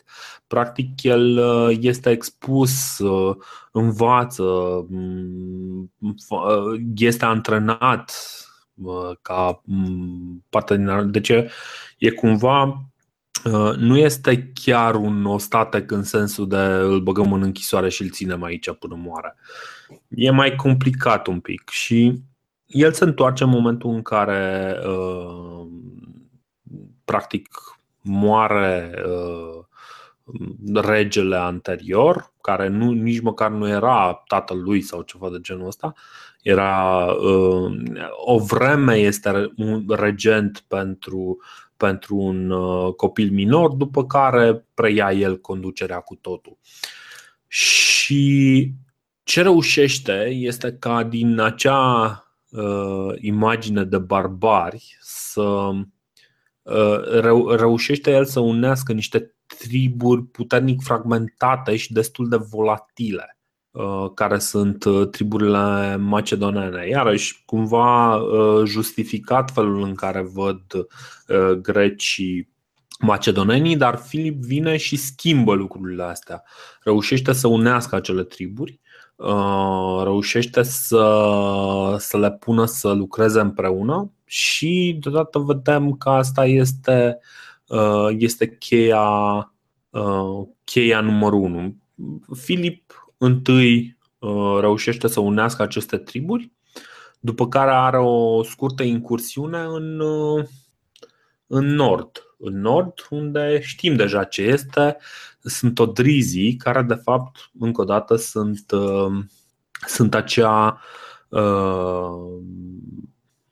Practic, 0.47 1.03
el 1.03 1.39
este 1.81 2.09
expus, 2.09 3.01
învață, 3.71 4.43
mm, 4.89 5.91
este 6.95 7.25
antrenat 7.25 8.11
ca 9.21 9.61
mm, 9.65 10.45
parte 10.49 10.75
din. 10.75 11.11
Deci 11.11 11.29
e 11.97 12.09
cumva 12.15 12.65
Uh, 12.65 12.92
nu 13.77 13.97
este 13.97 14.51
chiar 14.53 14.95
un 14.95 15.25
ostatec 15.25 15.91
în 15.91 16.03
sensul 16.03 16.47
de 16.47 16.57
îl 16.57 16.99
băgăm 17.01 17.33
în 17.33 17.41
închisoare 17.41 17.89
și 17.89 18.01
îl 18.01 18.09
ținem 18.09 18.43
aici 18.43 18.71
până 18.71 18.95
moare. 18.97 19.35
E 20.07 20.31
mai 20.31 20.55
complicat 20.55 21.27
un 21.27 21.39
pic 21.39 21.69
și 21.69 22.21
el 22.65 22.91
se 22.91 23.03
întoarce 23.03 23.43
în 23.43 23.49
momentul 23.49 23.93
în 23.93 24.01
care 24.01 24.75
uh, 24.87 25.67
practic 27.05 27.47
moare 28.01 28.93
uh, 29.05 29.65
regele 30.73 31.35
anterior, 31.35 32.33
care 32.41 32.67
nu, 32.67 32.91
nici 32.91 33.21
măcar 33.21 33.49
nu 33.49 33.67
era 33.67 34.23
tatăl 34.27 34.61
lui 34.63 34.81
sau 34.81 35.01
ceva 35.01 35.29
de 35.29 35.37
genul 35.41 35.67
ăsta, 35.67 35.93
era 36.41 37.05
o 38.25 38.39
vreme 38.39 38.95
este 38.95 39.51
un 39.57 39.85
regent 39.87 40.63
pentru 40.67 41.37
pentru 41.77 42.15
un 42.15 42.49
uh, 42.49 42.93
copil 42.93 43.31
minor, 43.31 43.73
după 43.73 44.05
care 44.05 44.65
preia 44.73 45.11
el 45.11 45.39
conducerea 45.39 45.99
cu 45.99 46.15
totul. 46.15 46.57
Și 47.47 48.71
ce 49.23 49.41
reușește 49.41 50.27
este 50.29 50.73
ca 50.73 51.03
din 51.03 51.39
acea 51.39 52.23
uh, 52.49 53.13
imagine 53.19 53.83
de 53.83 53.97
barbari 53.97 54.97
să 54.99 55.71
uh, 56.61 57.19
reu- 57.19 57.49
reușește 57.49 58.11
el 58.11 58.25
să 58.25 58.39
unească 58.39 58.93
niște 58.93 59.35
triburi 59.45 60.23
puternic 60.23 60.81
fragmentate 60.81 61.75
și 61.75 61.93
destul 61.93 62.29
de 62.29 62.35
volatile. 62.35 63.37
Uh, 63.73 64.11
care 64.13 64.39
sunt 64.39 64.83
uh, 64.83 65.07
triburile 65.07 65.95
macedonene. 65.95 66.87
Iarăși, 66.87 67.43
cumva 67.45 68.15
uh, 68.15 68.65
justificat 68.65 69.51
felul 69.51 69.83
în 69.83 69.95
care 69.95 70.21
văd 70.33 70.61
grecii 71.61 72.49
macedonenii, 72.99 73.77
dar 73.77 73.95
Filip 73.95 74.43
vine 74.43 74.77
și 74.77 74.95
schimbă 74.95 75.53
lucrurile 75.53 76.03
astea. 76.03 76.43
Reușește 76.83 77.33
să 77.33 77.47
unească 77.47 77.95
acele 77.95 78.23
triburi, 78.23 78.79
reușește 80.03 80.63
să, 80.63 81.95
să 81.99 82.17
le 82.17 82.31
pună 82.31 82.65
să 82.65 82.91
lucreze 82.91 83.39
împreună 83.39 84.11
și 84.25 84.97
deodată 85.01 85.39
vedem 85.39 85.91
că 85.91 86.09
asta 86.09 86.45
este, 86.45 87.19
este 88.17 88.57
cheia, 88.57 89.53
cheia 90.63 91.01
numărul 91.01 91.41
unu. 91.41 91.75
Filip 92.35 93.02
întâi 93.25 93.97
uh, 94.19 94.57
reușește 94.59 95.07
să 95.07 95.19
unească 95.19 95.61
aceste 95.61 95.97
triburi, 95.97 96.51
după 97.19 97.47
care 97.47 97.71
are 97.71 97.97
o 97.97 98.43
scurtă 98.43 98.83
incursiune 98.83 99.59
în, 99.59 99.99
uh, 99.99 100.45
în 101.47 101.65
nord. 101.65 102.35
În 102.37 102.59
nord, 102.61 102.93
unde 103.09 103.59
știm 103.61 103.95
deja 103.95 104.23
ce 104.23 104.41
este, 104.41 104.97
sunt 105.41 105.79
odrizii, 105.79 106.55
care 106.55 106.81
de 106.81 106.93
fapt, 106.93 107.51
încă 107.59 107.81
o 107.81 107.83
dată, 107.83 108.15
sunt, 108.15 108.71
uh, 108.71 109.23
sunt 109.87 110.13
acea 110.13 110.81
uh, 111.29 112.41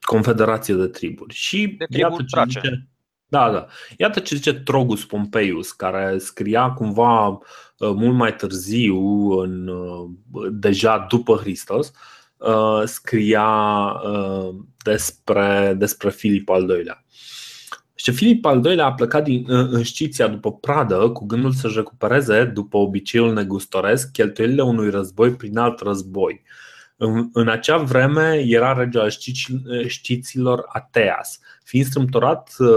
confederație 0.01 0.73
de 0.73 0.87
triburi. 0.87 1.33
Și 1.33 1.75
de 1.77 1.85
triburi 1.85 2.11
iată 2.11 2.23
ce 2.23 2.43
zice, 2.47 2.87
da, 3.31 3.51
da. 3.51 3.67
Iată 3.97 4.19
ce 4.19 4.35
zice 4.35 4.53
Trogus 4.53 5.05
Pompeius, 5.05 5.71
care 5.71 6.17
scria 6.17 6.71
cumva 6.71 7.27
uh, 7.27 7.39
mult 7.77 8.15
mai 8.15 8.35
târziu, 8.35 9.29
în, 9.29 9.67
uh, 9.67 10.09
deja 10.51 11.05
după 11.09 11.35
Hristos, 11.35 11.91
uh, 12.37 12.81
scria 12.85 13.47
despre, 14.83 15.75
despre 15.77 16.09
Filip 16.09 16.49
al 16.49 16.69
II-lea. 16.69 17.05
Și 17.95 18.11
Filip 18.11 18.45
al 18.45 18.65
II-lea 18.65 18.85
a 18.85 18.93
plecat 18.93 19.23
din, 19.23 19.45
în 19.47 19.83
Sciția 19.83 20.27
după 20.27 20.53
pradă 20.53 21.09
cu 21.09 21.25
gândul 21.25 21.51
să-și 21.51 21.75
recupereze, 21.75 22.43
după 22.43 22.77
obiceiul 22.77 23.33
negustoresc, 23.33 24.11
cheltuielile 24.11 24.61
unui 24.61 24.89
război 24.89 25.35
prin 25.35 25.57
alt 25.57 25.79
război. 25.79 26.43
În, 27.03 27.29
în 27.33 27.47
acea 27.47 27.77
vreme 27.77 28.43
era 28.45 28.73
rege 28.73 28.99
al 28.99 29.09
știților 29.87 30.65
Ateas. 30.67 31.39
Fiind 31.63 31.85
strâmtorat 31.85 32.55
uh, 32.57 32.67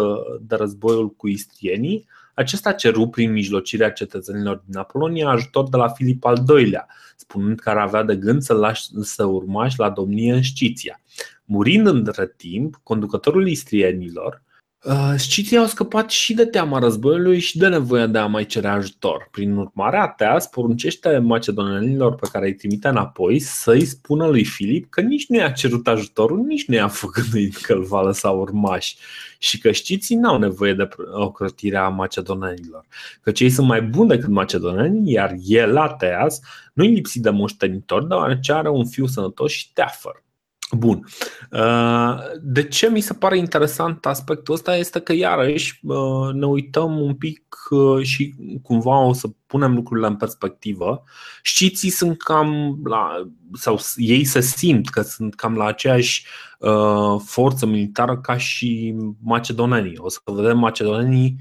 de 0.40 0.54
războiul 0.54 1.10
cu 1.10 1.28
istrienii, 1.28 2.06
acesta 2.34 2.72
ceru 2.72 3.08
prin 3.08 3.32
mijlocirea 3.32 3.90
cetățenilor 3.90 4.62
din 4.66 4.76
Apolonia 4.76 5.28
ajutor 5.28 5.68
de 5.68 5.76
la 5.76 5.88
Filip 5.88 6.24
al 6.24 6.44
II-lea, 6.48 6.86
spunând 7.16 7.60
că 7.60 7.70
ar 7.70 7.76
avea 7.76 8.02
de 8.02 8.16
gând 8.16 8.42
să 8.42 8.54
lasă 8.54 9.24
urmași 9.24 9.78
la 9.78 9.90
domnie 9.90 10.32
în 10.32 10.42
Sciția. 10.42 11.00
Murind 11.44 11.86
între 11.86 12.34
timp, 12.36 12.80
conducătorul 12.82 13.48
istrienilor 13.48 14.42
Uh, 14.86 15.14
Sciții 15.16 15.56
au 15.56 15.66
scăpat 15.66 16.10
și 16.10 16.34
de 16.34 16.44
teama 16.44 16.78
războiului 16.78 17.38
și 17.38 17.58
de 17.58 17.68
nevoia 17.68 18.06
de 18.06 18.18
a 18.18 18.26
mai 18.26 18.46
cere 18.46 18.68
ajutor. 18.68 19.28
Prin 19.30 19.56
urmare, 19.56 19.96
Ateas 19.96 20.46
poruncește 20.46 21.18
macedonenilor 21.18 22.14
pe 22.14 22.28
care 22.32 22.46
îi 22.46 22.54
trimite 22.54 22.88
înapoi 22.88 23.38
să-i 23.38 23.84
spună 23.84 24.26
lui 24.26 24.44
Filip 24.44 24.90
că 24.90 25.00
nici 25.00 25.26
nu 25.28 25.36
i-a 25.36 25.50
cerut 25.50 25.88
ajutorul, 25.88 26.38
nici 26.38 26.66
nu 26.66 26.74
i-a 26.74 26.88
făgăduit 26.88 27.56
că 27.56 27.72
îl 27.72 27.82
va 27.82 28.02
lăsa 28.02 28.30
urmași 28.30 28.96
și 29.38 29.58
că 29.58 29.70
știții 29.70 30.16
n-au 30.16 30.38
nevoie 30.38 30.74
de 30.74 30.88
ocrotirea 31.12 31.88
macedonenilor. 31.88 32.86
Că 33.22 33.30
cei 33.30 33.50
sunt 33.50 33.66
mai 33.66 33.82
buni 33.82 34.08
decât 34.08 34.28
macedoneni, 34.28 35.12
iar 35.12 35.34
el, 35.44 35.76
Ateas, 35.76 36.40
nu-i 36.72 36.94
lipsit 36.94 37.22
de 37.22 37.30
moștenitor, 37.30 38.04
deoarece 38.06 38.52
are 38.52 38.68
un 38.68 38.86
fiu 38.86 39.06
sănătos 39.06 39.50
și 39.50 39.72
teafăr. 39.72 40.23
Bun. 40.74 41.06
Uh, 41.50 42.18
de 42.42 42.68
ce 42.68 42.90
mi 42.90 43.00
se 43.00 43.14
pare 43.14 43.38
interesant 43.38 44.06
aspectul 44.06 44.54
ăsta 44.54 44.76
este 44.76 45.00
că 45.00 45.12
iarăși 45.12 45.80
uh, 45.82 46.32
ne 46.32 46.46
uităm 46.46 47.00
un 47.00 47.14
pic 47.14 47.56
uh, 47.70 48.02
și 48.02 48.34
cumva 48.62 48.98
o 48.98 49.12
să 49.12 49.28
punem 49.46 49.74
lucrurile 49.74 50.06
în 50.06 50.16
perspectivă. 50.16 51.02
Știții 51.42 51.90
sunt 51.90 52.22
cam 52.22 52.80
la, 52.84 53.28
sau 53.52 53.78
ei 53.96 54.24
se 54.24 54.40
simt 54.40 54.88
că 54.88 55.02
sunt 55.02 55.34
cam 55.34 55.56
la 55.56 55.64
aceeași 55.64 56.26
forță 57.24 57.66
militară 57.66 58.18
ca 58.18 58.36
și 58.36 58.94
macedonenii. 59.22 59.94
O 59.96 60.08
să 60.08 60.18
vedem 60.24 60.58
macedonenii 60.58 61.36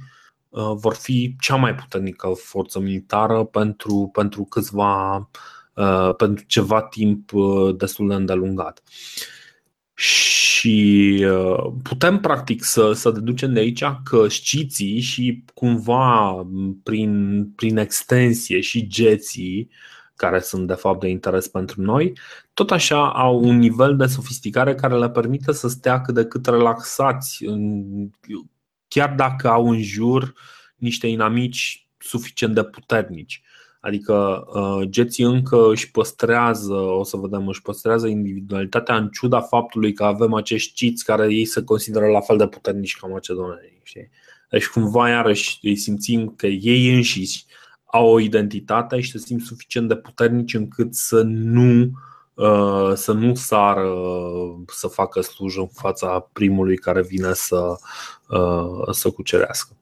vor 0.74 0.94
fi 0.94 1.36
cea 1.40 1.56
mai 1.56 1.76
puternică 1.76 2.32
forță 2.36 2.80
militară 2.80 3.44
pentru, 3.44 4.10
pentru 4.14 4.44
câțiva 4.44 5.16
Uh, 5.16 5.40
pentru 6.18 6.44
ceva 6.48 6.82
timp 6.82 7.34
uh, 7.34 7.76
destul 7.76 8.08
de 8.08 8.14
îndelungat. 8.14 8.84
Și 9.96 11.26
uh, 11.30 11.74
putem 11.84 12.20
practic 12.20 12.64
să, 12.64 12.94
să 12.94 13.12
deducem 13.12 13.54
de 13.54 13.60
aici 13.60 13.84
că 14.04 14.28
sciții 14.28 15.00
și 15.00 15.44
cumva 15.54 16.48
prin, 16.84 17.46
prin 17.56 17.78
extensie 17.78 18.60
și 18.60 18.88
geții 18.88 19.70
care 20.16 20.40
sunt 20.40 20.68
de 20.68 20.74
fapt 20.74 21.00
de 21.00 21.08
interes 21.08 21.48
pentru 21.48 21.82
noi, 21.82 22.18
tot 22.54 22.72
așa 22.72 23.12
au 23.12 23.44
un 23.44 23.58
nivel 23.58 23.96
de 23.96 24.06
sofisticare 24.06 24.76
care 24.76 24.98
le 24.98 25.10
permite 25.10 25.52
să 25.52 25.68
stea 25.68 26.02
cât 26.02 26.14
de 26.14 26.26
cât 26.26 26.46
relaxați, 26.46 27.46
chiar 28.88 29.14
dacă 29.16 29.50
au 29.50 29.70
în 29.70 29.82
jur 29.82 30.34
niște 30.76 31.08
inamici 31.08 31.88
suficient 31.98 32.54
de 32.54 32.64
puternici. 32.64 33.43
Adică 33.86 34.44
uh, 34.54 34.88
geții 34.90 35.24
încă 35.24 35.70
își 35.70 35.92
păstrează, 35.92 36.74
o 36.74 37.04
să 37.04 37.18
vedem, 37.18 37.48
își 37.48 37.62
păstrează 37.62 38.08
individualitatea 38.08 38.96
în 38.96 39.10
ciuda 39.10 39.42
faptului 39.42 39.94
că 39.94 40.04
avem 40.04 40.34
acești 40.34 40.74
ciți 40.74 41.04
care 41.04 41.34
ei 41.34 41.46
se 41.46 41.64
consideră 41.64 42.08
la 42.08 42.20
fel 42.20 42.38
de 42.38 42.48
puternici 42.48 42.98
ca 42.98 43.08
macedonenii. 43.08 43.82
Știi? 43.84 44.10
Deci 44.50 44.68
cumva 44.68 45.10
iarăși 45.10 45.60
îi 45.62 45.76
simțim 45.76 46.34
că 46.36 46.48
ei 46.48 46.96
înșiși 46.96 47.46
au 47.86 48.08
o 48.08 48.20
identitate 48.20 49.00
și 49.00 49.12
se 49.12 49.18
simt 49.18 49.42
suficient 49.42 49.88
de 49.88 49.96
puternici 49.96 50.54
încât 50.54 50.94
să 50.94 51.22
nu 51.26 51.92
uh, 52.34 52.92
să 52.94 53.12
nu 53.12 53.36
sară 53.36 53.94
să 54.68 54.88
facă 54.88 55.22
slujă 55.22 55.60
în 55.60 55.68
fața 55.68 56.30
primului 56.34 56.78
care 56.78 57.02
vine 57.02 57.34
să, 57.34 57.76
uh, 58.30 58.92
să 58.92 59.10
cucerească. 59.10 59.76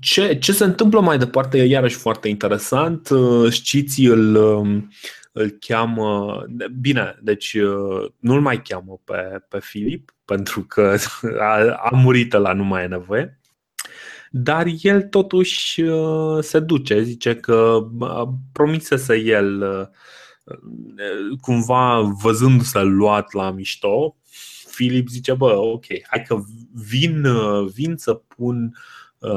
Ce, 0.00 0.38
ce 0.38 0.52
se 0.52 0.64
întâmplă 0.64 1.00
mai 1.00 1.18
departe 1.18 1.58
e 1.58 1.64
iarăși 1.64 1.96
foarte 1.96 2.28
interesant. 2.28 3.08
Știți, 3.50 4.04
îl, 4.04 4.34
um, 4.34 4.90
îl 5.32 5.50
cheamă. 5.60 6.44
Bine, 6.80 7.18
deci 7.22 7.56
nu-l 8.18 8.40
mai 8.40 8.62
cheamă 8.62 9.00
pe, 9.04 9.44
pe 9.48 9.58
Filip, 9.60 10.14
pentru 10.24 10.60
că 10.60 10.96
a, 11.40 11.78
a 11.82 11.90
murit 11.92 12.32
la 12.32 12.52
nu 12.52 12.64
mai 12.64 12.82
e 12.82 12.86
nevoie. 12.86 13.38
Dar 14.30 14.66
el 14.82 15.02
totuși 15.02 15.84
se 16.40 16.60
duce, 16.60 17.02
zice 17.02 17.34
că 17.34 17.78
promisese 18.52 19.16
el 19.16 19.64
cumva 21.40 22.00
văzându-se 22.00 22.82
luat 22.82 23.32
la 23.32 23.50
mișto, 23.50 24.16
Filip 24.68 25.08
zice, 25.08 25.34
bă, 25.34 25.56
ok, 25.56 25.84
hai 26.10 26.22
că 26.26 26.38
vin, 26.72 27.26
vin 27.74 27.96
să 27.96 28.14
pun 28.14 28.64
uh, 28.64 28.95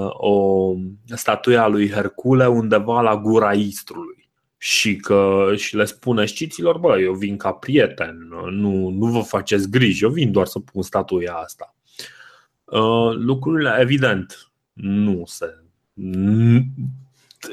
o 0.10 0.74
statuie 1.06 1.58
a 1.58 1.68
lui 1.68 1.90
Hercule 1.90 2.48
undeva 2.48 3.02
la 3.02 3.18
gura 3.18 3.54
Istrului 3.54 4.20
și 4.62 4.96
că 4.96 5.52
și 5.56 5.76
le 5.76 5.86
spune 5.86 6.26
știților, 6.26 6.78
bă, 6.78 7.00
eu 7.00 7.14
vin 7.14 7.38
ca 7.38 7.52
prieten, 7.52 8.28
nu, 8.50 8.90
nu 8.90 9.06
vă 9.06 9.20
faceți 9.20 9.70
griji, 9.70 10.04
eu 10.04 10.10
vin 10.10 10.32
doar 10.32 10.46
să 10.46 10.60
pun 10.60 10.82
statuia 10.82 11.34
asta. 11.34 11.76
Uh, 12.64 13.16
lucrurile, 13.16 13.78
evident, 13.80 14.52
nu 14.74 15.24
se. 15.26 15.64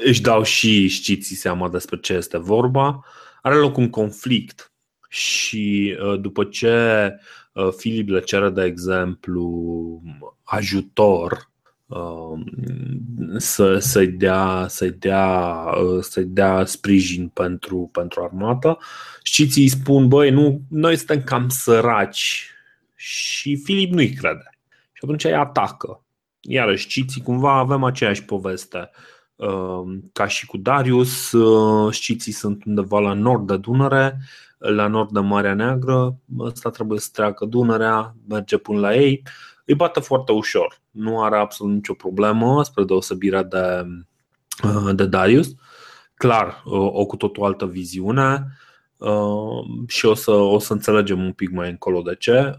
Își 0.05 0.21
dau 0.21 0.43
și 0.43 0.87
știții 0.87 1.35
seama 1.35 1.69
despre 1.69 1.97
ce 1.97 2.13
este 2.13 2.37
vorba. 2.37 3.05
Are 3.41 3.55
loc 3.55 3.77
un 3.77 3.89
conflict 3.89 4.71
și 5.09 5.97
uh, 6.01 6.19
după 6.19 6.43
ce 6.43 7.11
Filip 7.77 8.07
uh, 8.07 8.13
le 8.13 8.21
cere, 8.21 8.49
de 8.49 8.63
exemplu, 8.63 10.01
ajutor 10.43 11.31
um, 11.31 11.56
să, 13.37 13.77
să-i, 13.77 14.07
dea, 14.07 14.65
să-i, 14.67 14.91
dea, 14.91 15.55
uh, 15.81 16.01
să-i 16.01 16.25
dea 16.25 16.65
sprijin 16.65 17.27
pentru, 17.27 17.89
pentru 17.91 18.23
armată. 18.23 18.77
Știți, 19.23 19.59
îi 19.59 19.67
spun, 19.67 20.07
băi, 20.07 20.29
nu, 20.29 20.61
noi 20.69 20.95
suntem 20.95 21.23
cam 21.23 21.49
săraci 21.49 22.49
și 22.95 23.55
Filip 23.55 23.93
nu-i 23.93 24.13
crede. 24.13 24.49
Și 24.91 25.01
atunci 25.03 25.23
îi 25.23 25.33
atacă. 25.33 26.03
Iarăși, 26.39 26.89
știți, 26.89 27.19
cumva 27.19 27.57
avem 27.57 27.83
aceeași 27.83 28.23
poveste 28.23 28.89
um, 29.35 30.09
ca 30.13 30.27
și 30.27 30.45
cu 30.45 30.57
Darius. 30.57 31.31
Uh, 31.31 31.93
știții 31.93 32.31
sunt 32.31 32.63
undeva 32.65 32.99
la 32.99 33.13
nord 33.13 33.47
de 33.47 33.57
Dunăre 33.57 34.17
la 34.57 34.87
nord 34.87 35.11
de 35.11 35.19
Marea 35.19 35.53
Neagră, 35.53 36.19
ăsta 36.39 36.69
trebuie 36.69 36.99
să 36.99 37.09
treacă 37.13 37.45
Dunărea, 37.45 38.15
merge 38.27 38.57
până 38.57 38.79
la 38.79 38.95
ei, 38.95 39.23
îi 39.67 39.75
bate 39.75 39.99
foarte 39.99 40.31
ușor, 40.31 40.81
nu 40.91 41.23
are 41.23 41.37
absolut 41.37 41.73
nicio 41.73 41.93
problemă, 41.93 42.63
spre 42.63 42.83
deosebire 42.83 43.43
de, 43.43 43.85
de 44.93 45.05
Darius. 45.05 45.55
Clar, 46.13 46.61
o 46.65 47.05
cu 47.05 47.15
totul 47.15 47.43
altă 47.43 47.65
viziune 47.65 48.47
și 49.87 50.05
o 50.05 50.13
să, 50.13 50.31
o 50.31 50.59
să 50.59 50.73
înțelegem 50.73 51.23
un 51.23 51.31
pic 51.31 51.49
mai 51.49 51.69
încolo 51.69 52.01
de 52.01 52.15
ce. 52.15 52.57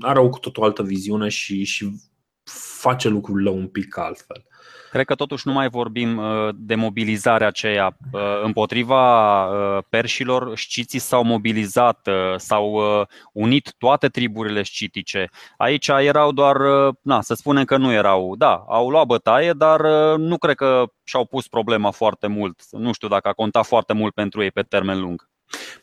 Are 0.00 0.18
o 0.18 0.28
cu 0.28 0.38
totul 0.38 0.62
altă 0.64 0.82
viziune 0.82 1.28
și, 1.28 1.64
și 1.64 1.92
face 2.80 3.08
lucrurile 3.08 3.50
un 3.50 3.66
pic 3.66 3.96
altfel. 3.96 4.46
Cred 4.90 5.04
că 5.04 5.14
totuși 5.14 5.46
nu 5.46 5.52
mai 5.52 5.68
vorbim 5.68 6.16
uh, 6.16 6.48
de 6.54 6.74
mobilizarea 6.74 7.46
aceea. 7.46 7.96
Uh, 8.12 8.20
împotriva 8.42 9.44
uh, 9.44 9.82
perșilor, 9.88 10.56
sciții 10.56 10.98
s-au 10.98 11.24
mobilizat, 11.24 12.08
s-au 12.36 12.80
unit 13.32 13.74
toate 13.78 14.08
triburile 14.08 14.62
scitice. 14.62 15.28
Aici 15.56 15.88
erau 15.88 16.32
doar, 16.32 16.56
na, 17.02 17.20
să 17.20 17.34
spunem 17.34 17.64
că 17.64 17.76
nu 17.76 17.92
erau, 17.92 18.36
da, 18.36 18.64
au 18.68 18.90
luat 18.90 19.06
bătaie, 19.06 19.52
dar 19.52 19.80
nu 20.16 20.38
cred 20.38 20.54
că 20.54 20.84
și-au 21.04 21.24
pus 21.24 21.48
problema 21.48 21.90
foarte 21.90 22.26
mult. 22.26 22.60
Nu 22.70 22.92
știu 22.92 23.08
dacă 23.08 23.28
a 23.28 23.32
contat 23.32 23.66
foarte 23.66 23.92
mult 23.92 24.14
pentru 24.14 24.42
ei 24.42 24.50
pe 24.50 24.62
termen 24.62 25.00
lung. 25.00 25.28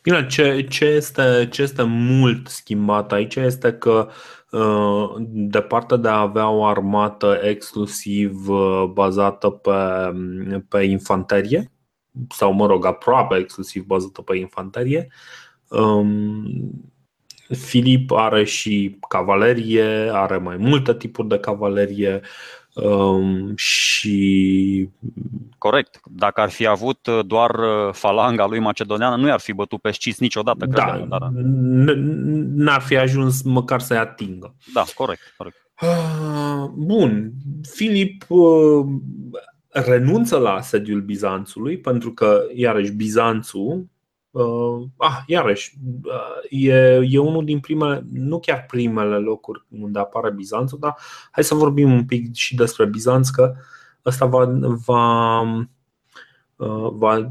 Bine, 0.02 0.26
ce, 0.26 0.66
ce, 0.68 0.84
este, 0.84 1.48
ce 1.50 1.62
este 1.62 1.82
mult 1.82 2.48
schimbat 2.48 3.12
aici 3.12 3.36
este 3.36 3.72
că 3.72 4.08
uh, 4.50 5.14
de 5.20 5.60
partea 5.60 5.96
de 5.96 6.08
a 6.08 6.20
avea 6.20 6.48
o 6.48 6.64
armată 6.64 7.40
exclusiv 7.42 8.48
uh, 8.48 8.84
bazată 8.92 9.50
pe, 9.50 9.72
pe 10.68 10.82
infanterie, 10.82 11.72
sau 12.28 12.52
mă 12.52 12.66
rog, 12.66 12.84
aproape 12.84 13.36
exclusiv 13.36 13.84
bazată 13.84 14.22
pe 14.22 14.36
infanterie, 14.36 15.08
um, 15.68 16.44
Filip 17.54 18.10
are 18.10 18.44
și 18.44 18.98
cavalerie, 19.08 20.10
are 20.12 20.36
mai 20.36 20.56
multe 20.56 20.94
tipuri 20.94 21.28
de 21.28 21.38
cavalerie, 21.38 22.20
Um, 22.76 23.56
și 23.56 24.88
Corect. 25.58 26.00
Dacă 26.04 26.40
ar 26.40 26.50
fi 26.50 26.66
avut 26.66 27.06
uh, 27.06 27.26
doar 27.26 27.50
uh, 27.50 27.92
falanga 27.92 28.46
lui 28.46 28.58
macedoneană, 28.58 29.16
nu 29.16 29.26
i-ar 29.26 29.40
fi 29.40 29.52
bătut 29.52 29.80
pe 29.80 29.90
scis 29.90 30.18
niciodată. 30.18 30.66
Da, 30.66 31.06
dar... 31.08 31.30
n-ar 32.54 32.80
fi 32.80 32.96
ajuns 32.96 33.42
măcar 33.42 33.80
să-i 33.80 33.96
atingă. 33.96 34.54
Da, 34.74 34.84
corect. 34.94 35.20
corect. 35.36 35.56
Ah, 35.74 36.70
bun. 36.74 37.32
Filip 37.74 38.24
renunță 39.68 40.38
la 40.38 40.60
sediul 40.60 41.00
Bizanțului 41.00 41.78
pentru 41.78 42.12
că, 42.12 42.42
iarăși, 42.54 42.92
Bizanțul 42.92 43.86
Uh, 44.36 44.86
ah, 44.96 45.22
iarăși, 45.26 45.76
uh, 46.04 46.50
e, 46.50 47.00
e 47.10 47.18
unul 47.18 47.44
din 47.44 47.60
primele, 47.60 48.04
nu 48.12 48.38
chiar 48.38 48.64
primele 48.66 49.16
locuri 49.16 49.64
unde 49.80 49.98
apare 49.98 50.30
Bizanțul, 50.30 50.78
dar 50.78 50.96
hai 51.30 51.44
să 51.44 51.54
vorbim 51.54 51.92
un 51.92 52.04
pic 52.04 52.34
și 52.34 52.54
despre 52.54 52.84
Bizanț, 52.84 53.28
că 53.28 53.54
ăsta 54.04 54.26
va, 54.26 54.44
va, 54.86 55.40
uh, 56.56 56.88
va 56.90 57.30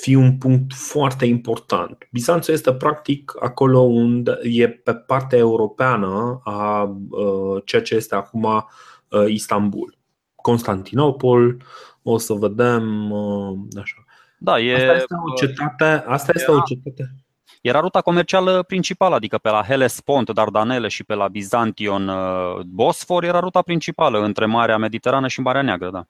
fi 0.00 0.14
un 0.14 0.38
punct 0.38 0.74
foarte 0.74 1.24
important. 1.24 2.08
Bizanțul 2.12 2.54
este 2.54 2.74
practic 2.74 3.32
acolo 3.40 3.80
unde 3.80 4.38
e 4.42 4.68
pe 4.68 4.94
partea 4.94 5.38
europeană 5.38 6.40
a 6.44 6.82
uh, 7.10 7.62
ceea 7.64 7.82
ce 7.82 7.94
este 7.94 8.14
acum 8.14 8.42
uh, 8.42 9.24
Istanbul. 9.28 9.98
Constantinopol, 10.34 11.56
o 12.02 12.18
să 12.18 12.32
vedem 12.32 13.10
uh, 13.10 13.58
așa. 13.80 14.05
Da, 14.38 14.58
e, 14.58 14.74
asta 14.74 14.94
este 14.94 15.14
o 15.24 15.34
cetate. 15.34 16.04
Asta 16.06 16.32
este 16.34 16.50
era, 16.50 16.60
o 16.60 16.62
cetate. 16.62 17.14
Era 17.60 17.80
ruta 17.80 18.00
comercială 18.00 18.62
principală, 18.62 19.14
adică 19.14 19.38
pe 19.38 19.48
la 19.48 19.62
Hellespont, 19.62 20.30
Dardanele 20.30 20.88
și 20.88 21.04
pe 21.04 21.14
la 21.14 21.28
Bizantion, 21.28 22.08
uh, 22.08 22.60
Bosfor 22.66 23.24
era 23.24 23.38
ruta 23.38 23.62
principală 23.62 24.18
între 24.18 24.46
Marea 24.46 24.76
Mediterană 24.76 25.28
și 25.28 25.40
Marea 25.40 25.62
Neagră. 25.62 25.90
Da. 25.90 26.06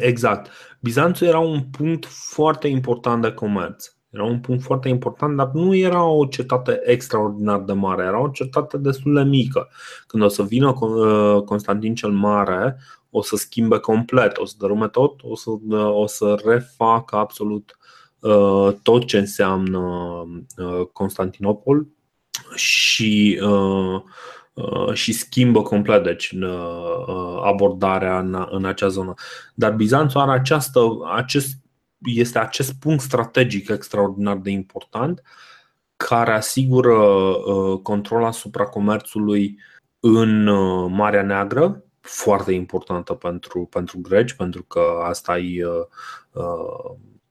Exact. 0.00 0.50
Bizanțul 0.80 1.26
era 1.26 1.38
un 1.38 1.62
punct 1.62 2.06
foarte 2.06 2.68
important 2.68 3.22
de 3.22 3.32
comerț. 3.32 3.92
Era 4.10 4.24
un 4.24 4.40
punct 4.40 4.62
foarte 4.62 4.88
important, 4.88 5.36
dar 5.36 5.50
nu 5.52 5.74
era 5.74 6.04
o 6.04 6.26
cetate 6.26 6.80
extraordinar 6.84 7.60
de 7.60 7.72
mare, 7.72 8.02
era 8.02 8.20
o 8.20 8.28
cetate 8.28 8.78
destul 8.78 9.14
de 9.14 9.22
mică. 9.22 9.68
Când 10.06 10.22
o 10.22 10.28
să 10.28 10.42
vină 10.42 10.74
uh, 10.80 11.42
Constantin 11.42 11.94
cel 11.94 12.10
Mare, 12.10 12.76
o 13.10 13.22
să 13.22 13.36
schimbe 13.36 13.78
complet, 13.78 14.38
o 14.38 14.44
să 14.44 14.54
dărume 14.58 14.88
tot, 14.88 15.20
o 15.22 15.36
să, 15.36 15.50
o 15.76 16.06
să 16.06 16.42
refacă 16.44 17.16
absolut 17.16 17.78
uh, 18.20 18.74
tot 18.82 19.06
ce 19.06 19.18
înseamnă 19.18 19.80
uh, 20.56 20.86
Constantinopol 20.92 21.86
și, 22.54 23.40
uh, 23.42 24.02
uh, 24.52 24.92
și 24.92 25.12
schimbă 25.12 25.62
complet 25.62 26.04
deci, 26.04 26.30
uh, 26.30 27.40
abordarea 27.42 28.18
în, 28.18 28.46
în 28.50 28.64
acea 28.64 28.88
zonă. 28.88 29.14
Dar 29.54 29.72
Bizanțul 29.72 30.20
are 30.20 30.38
această, 30.38 30.80
acest, 31.14 31.54
este 31.98 32.38
acest 32.38 32.74
punct 32.80 33.02
strategic 33.02 33.68
extraordinar 33.68 34.36
de 34.36 34.50
important 34.50 35.22
care 35.96 36.32
asigură 36.32 36.94
uh, 36.94 37.80
control 37.82 38.24
asupra 38.24 38.64
comerțului 38.64 39.58
în 40.00 40.46
uh, 40.46 40.90
Marea 40.90 41.22
Neagră 41.22 41.84
foarte 42.10 42.52
importantă 42.52 43.12
pentru, 43.12 43.66
pentru 43.70 43.98
greci, 43.98 44.32
pentru 44.32 44.62
că 44.62 44.82
asta 45.02 45.32
îi, 45.34 45.62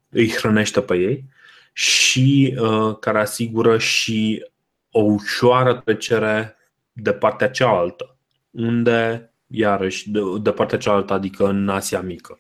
îi 0.09 0.29
hrănește 0.29 0.81
pe 0.81 0.95
ei 0.95 1.25
și 1.73 2.57
care 2.99 3.19
asigură 3.19 3.77
și 3.77 4.45
o 4.91 5.01
ușoară 5.01 5.81
trecere 5.85 6.55
de 6.91 7.13
partea 7.13 7.49
cealaltă, 7.49 8.17
unde, 8.49 9.31
iarăși, 9.47 10.11
de, 10.11 10.19
de 10.41 10.51
partea 10.51 10.77
cealaltă, 10.77 11.13
adică 11.13 11.47
în 11.47 11.69
Asia 11.69 12.01
Mică 12.01 12.39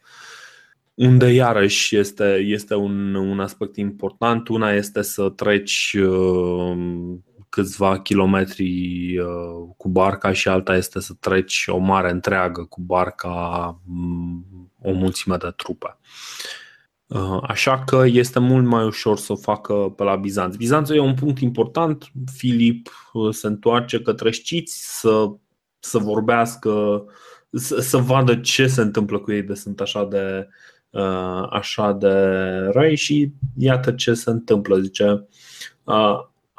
unde 0.99 1.31
iarăși 1.31 1.97
este, 1.97 2.35
este 2.35 2.75
un, 2.75 3.13
un 3.15 3.39
aspect 3.39 3.75
important. 3.75 4.47
Una 4.47 4.71
este 4.71 5.01
să 5.01 5.29
treci 5.29 5.93
uh, 5.99 6.77
câțiva 7.49 7.99
kilometri 7.99 9.17
uh, 9.17 9.73
cu 9.77 9.89
barca 9.89 10.33
și 10.33 10.47
alta 10.47 10.75
este 10.75 10.99
să 10.99 11.13
treci 11.19 11.65
o 11.67 11.77
mare 11.77 12.11
întreagă 12.11 12.63
cu 12.63 12.81
barca 12.81 13.29
um, 13.87 14.71
o 14.81 14.91
mulțime 14.91 15.37
de 15.37 15.53
trupe. 15.55 15.97
Uh, 17.07 17.39
așa 17.41 17.83
că 17.83 18.03
este 18.05 18.39
mult 18.39 18.65
mai 18.65 18.85
ușor 18.85 19.17
să 19.17 19.31
o 19.31 19.35
facă 19.35 19.73
pe 19.73 20.03
la 20.03 20.15
Bizanț. 20.15 20.55
Bizanțul 20.55 20.95
e 20.95 20.99
un 20.99 21.13
punct 21.13 21.39
important. 21.39 22.11
Filip 22.33 22.89
uh, 23.13 23.33
se 23.33 23.47
întoarce 23.47 24.01
către 24.01 24.31
știți 24.31 24.99
să, 24.99 25.31
să 25.79 25.97
vorbească, 25.97 27.03
să, 27.51 27.79
să 27.79 27.97
vadă 27.97 28.35
ce 28.35 28.67
se 28.67 28.81
întâmplă 28.81 29.19
cu 29.19 29.31
ei 29.31 29.43
de 29.43 29.53
sunt 29.53 29.81
așa 29.81 30.05
de, 30.05 30.47
uh, 30.89 31.47
așa 31.49 31.91
de 31.91 32.13
răi 32.71 32.95
și 32.95 33.31
iată 33.57 33.91
ce 33.91 34.13
se 34.13 34.29
întâmplă. 34.29 34.77
Zice, 34.77 35.27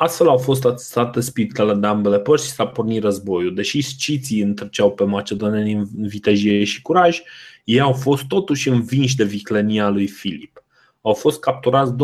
Astfel 0.02 0.28
au 0.28 0.36
fost 0.36 0.64
atestate 0.64 1.20
spiritele 1.20 1.74
de 1.74 1.86
ambele 1.86 2.18
părți 2.18 2.46
și 2.46 2.52
s-a 2.52 2.66
pornit 2.66 3.02
războiul. 3.02 3.54
Deși 3.54 3.80
sciții 3.80 4.40
întreceau 4.40 4.92
pe 4.92 5.04
macedoneni 5.04 5.72
în 5.72 5.86
vitejie 5.90 6.64
și 6.64 6.82
curaj, 6.82 7.22
ei 7.64 7.80
au 7.80 7.92
fost 7.92 8.24
totuși 8.24 8.68
învinși 8.68 9.16
de 9.16 9.24
viclenia 9.24 9.88
lui 9.88 10.06
Filip. 10.06 10.64
Au 11.00 11.14
fost 11.14 11.40
capturați 11.40 11.92
20.000 11.92 11.96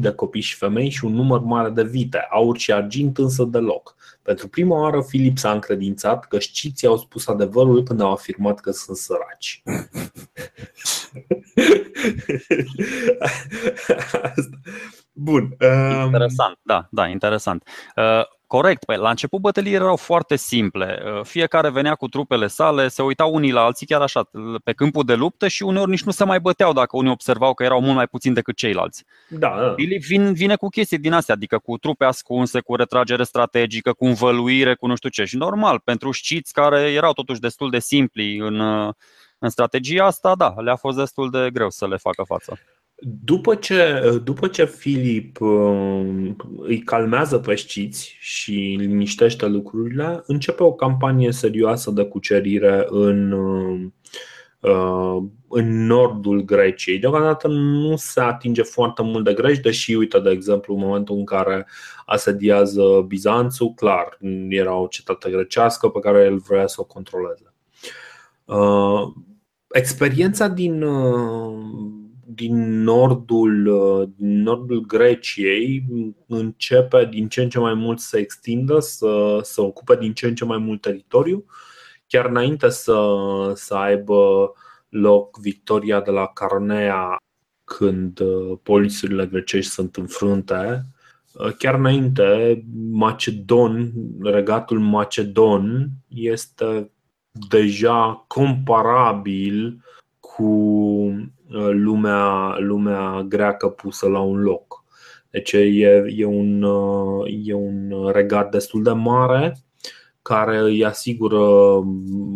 de 0.00 0.10
copii 0.10 0.40
și 0.40 0.56
femei 0.56 0.90
și 0.90 1.04
un 1.04 1.12
număr 1.12 1.40
mare 1.40 1.70
de 1.70 1.82
vite, 1.82 2.26
aur 2.30 2.58
și 2.58 2.72
argint 2.72 3.18
însă 3.18 3.44
deloc. 3.44 3.94
Pentru 4.22 4.48
prima 4.48 4.80
oară 4.80 5.04
Filip 5.08 5.38
s-a 5.38 5.52
încredințat 5.52 6.28
că 6.28 6.38
sciții 6.38 6.88
au 6.88 6.96
spus 6.96 7.26
adevărul 7.26 7.82
când 7.82 8.00
au 8.00 8.12
afirmat 8.12 8.60
că 8.60 8.70
sunt 8.70 8.96
săraci. 8.96 9.62
Bun. 15.12 15.56
Um... 15.60 16.04
Interesant, 16.04 16.58
da, 16.62 16.86
da, 16.90 17.06
interesant. 17.06 17.68
Uh, 17.96 18.22
corect, 18.46 18.84
păi, 18.84 18.96
la 18.96 19.10
început 19.10 19.40
bătăliile 19.40 19.76
erau 19.76 19.96
foarte 19.96 20.36
simple. 20.36 21.02
Uh, 21.04 21.24
fiecare 21.24 21.70
venea 21.70 21.94
cu 21.94 22.08
trupele 22.08 22.46
sale, 22.46 22.88
se 22.88 23.02
uitau 23.02 23.34
unii 23.34 23.52
la 23.52 23.60
alții 23.60 23.86
chiar 23.86 24.00
așa, 24.00 24.30
pe 24.64 24.72
câmpul 24.72 25.04
de 25.04 25.14
luptă 25.14 25.48
și 25.48 25.62
uneori 25.62 25.90
nici 25.90 26.02
nu 26.02 26.12
se 26.12 26.24
mai 26.24 26.40
băteau 26.40 26.72
dacă 26.72 26.96
unii 26.96 27.10
observau 27.10 27.54
că 27.54 27.62
erau 27.62 27.80
mult 27.80 27.94
mai 27.94 28.06
puțini 28.06 28.34
decât 28.34 28.56
ceilalți. 28.56 29.04
Da, 29.28 29.56
da. 29.60 29.68
Billy 29.68 29.98
vin, 29.98 30.32
vine 30.32 30.56
cu 30.56 30.68
chestii 30.68 30.98
din 30.98 31.12
astea, 31.12 31.34
adică 31.34 31.58
cu 31.58 31.78
trupe 31.78 32.04
ascunse, 32.04 32.60
cu 32.60 32.76
retragere 32.76 33.22
strategică, 33.22 33.92
cu 33.92 34.04
învăluire, 34.04 34.74
cu 34.74 34.86
nu 34.86 34.96
știu 34.96 35.08
ce. 35.08 35.24
Și 35.24 35.36
normal, 35.36 35.78
pentru 35.78 36.10
știți 36.10 36.52
care 36.52 36.92
erau 36.92 37.12
totuși 37.12 37.40
destul 37.40 37.70
de 37.70 37.78
simpli 37.78 38.36
în, 38.36 38.60
uh, 38.60 38.94
în 39.38 39.48
strategia 39.48 40.04
asta, 40.04 40.34
da, 40.34 40.54
le-a 40.56 40.76
fost 40.76 40.96
destul 40.96 41.30
de 41.30 41.50
greu 41.52 41.70
să 41.70 41.86
le 41.88 41.96
facă 41.96 42.22
față. 42.22 42.58
După 43.04 43.54
ce, 43.54 44.00
după 44.24 44.48
ce 44.48 44.64
Filip 44.64 45.40
uh, 45.40 46.32
îi 46.56 46.78
calmează 46.78 47.38
pe 47.38 47.54
știți 47.54 48.16
și 48.20 48.76
liniștește 48.78 49.46
lucrurile, 49.46 50.22
începe 50.26 50.62
o 50.62 50.72
campanie 50.72 51.32
serioasă 51.32 51.90
de 51.90 52.04
cucerire 52.04 52.86
în, 52.88 53.32
uh, 54.60 55.22
în 55.48 55.86
nordul 55.86 56.44
Greciei. 56.44 56.98
Deocamdată 56.98 57.48
nu 57.48 57.96
se 57.96 58.20
atinge 58.20 58.62
foarte 58.62 59.02
mult 59.02 59.24
de 59.24 59.34
greci, 59.34 59.60
deși, 59.60 59.94
uite, 59.94 60.20
de 60.20 60.30
exemplu, 60.30 60.74
în 60.74 60.80
momentul 60.80 61.16
în 61.16 61.24
care 61.24 61.66
asediază 62.06 63.04
Bizanțul, 63.06 63.72
clar, 63.74 64.18
era 64.48 64.74
o 64.74 64.86
cetate 64.86 65.30
grecească 65.30 65.88
pe 65.88 66.00
care 66.00 66.24
el 66.24 66.38
vrea 66.38 66.66
să 66.66 66.76
o 66.80 66.84
controleze. 66.84 67.54
Uh, 68.44 69.12
experiența 69.72 70.48
din 70.48 70.82
din 72.34 72.82
nordul, 72.82 73.66
uh, 73.66 74.08
din 74.16 74.42
nordul 74.42 74.80
Greciei 74.80 75.84
începe 76.26 77.08
din 77.10 77.28
ce 77.28 77.42
în 77.42 77.48
ce 77.48 77.58
mai 77.58 77.74
mult 77.74 78.00
să 78.00 78.06
se 78.08 78.18
extindă, 78.18 78.78
să, 78.78 79.38
să 79.42 79.60
ocupe 79.60 79.96
din 79.96 80.12
ce 80.12 80.26
în 80.26 80.34
ce 80.34 80.44
mai 80.44 80.58
mult 80.58 80.80
teritoriu. 80.80 81.44
Chiar 82.06 82.26
înainte 82.26 82.68
să, 82.68 83.02
să 83.54 83.74
aibă 83.74 84.52
loc 84.88 85.38
victoria 85.38 86.00
de 86.00 86.10
la 86.10 86.26
Carnea, 86.26 87.16
când 87.64 88.20
uh, 88.20 88.58
polițurile 88.62 89.26
grecești 89.26 89.70
sunt 89.70 89.96
înfrunte, 89.96 90.86
uh, 91.32 91.52
chiar 91.58 91.74
înainte, 91.74 92.62
Macedon, 92.90 93.92
regatul 94.22 94.78
Macedon 94.78 95.88
este 96.08 96.90
deja 97.48 98.24
comparabil 98.28 99.84
cu 100.20 100.42
Uh, 100.44 100.81
lumea, 101.70 102.56
lumea 102.58 103.22
greacă 103.22 103.68
pusă 103.68 104.08
la 104.08 104.20
un 104.20 104.40
loc. 104.40 104.82
Deci 105.32 105.52
e, 105.52 106.04
e, 106.16 106.24
un, 106.24 106.62
uh, 106.62 107.24
e 107.44 107.54
un 107.54 108.08
regat 108.12 108.50
destul 108.50 108.82
de 108.82 108.90
mare 108.90 109.56
care 110.22 110.58
îi 110.58 110.84
asigură, 110.84 111.78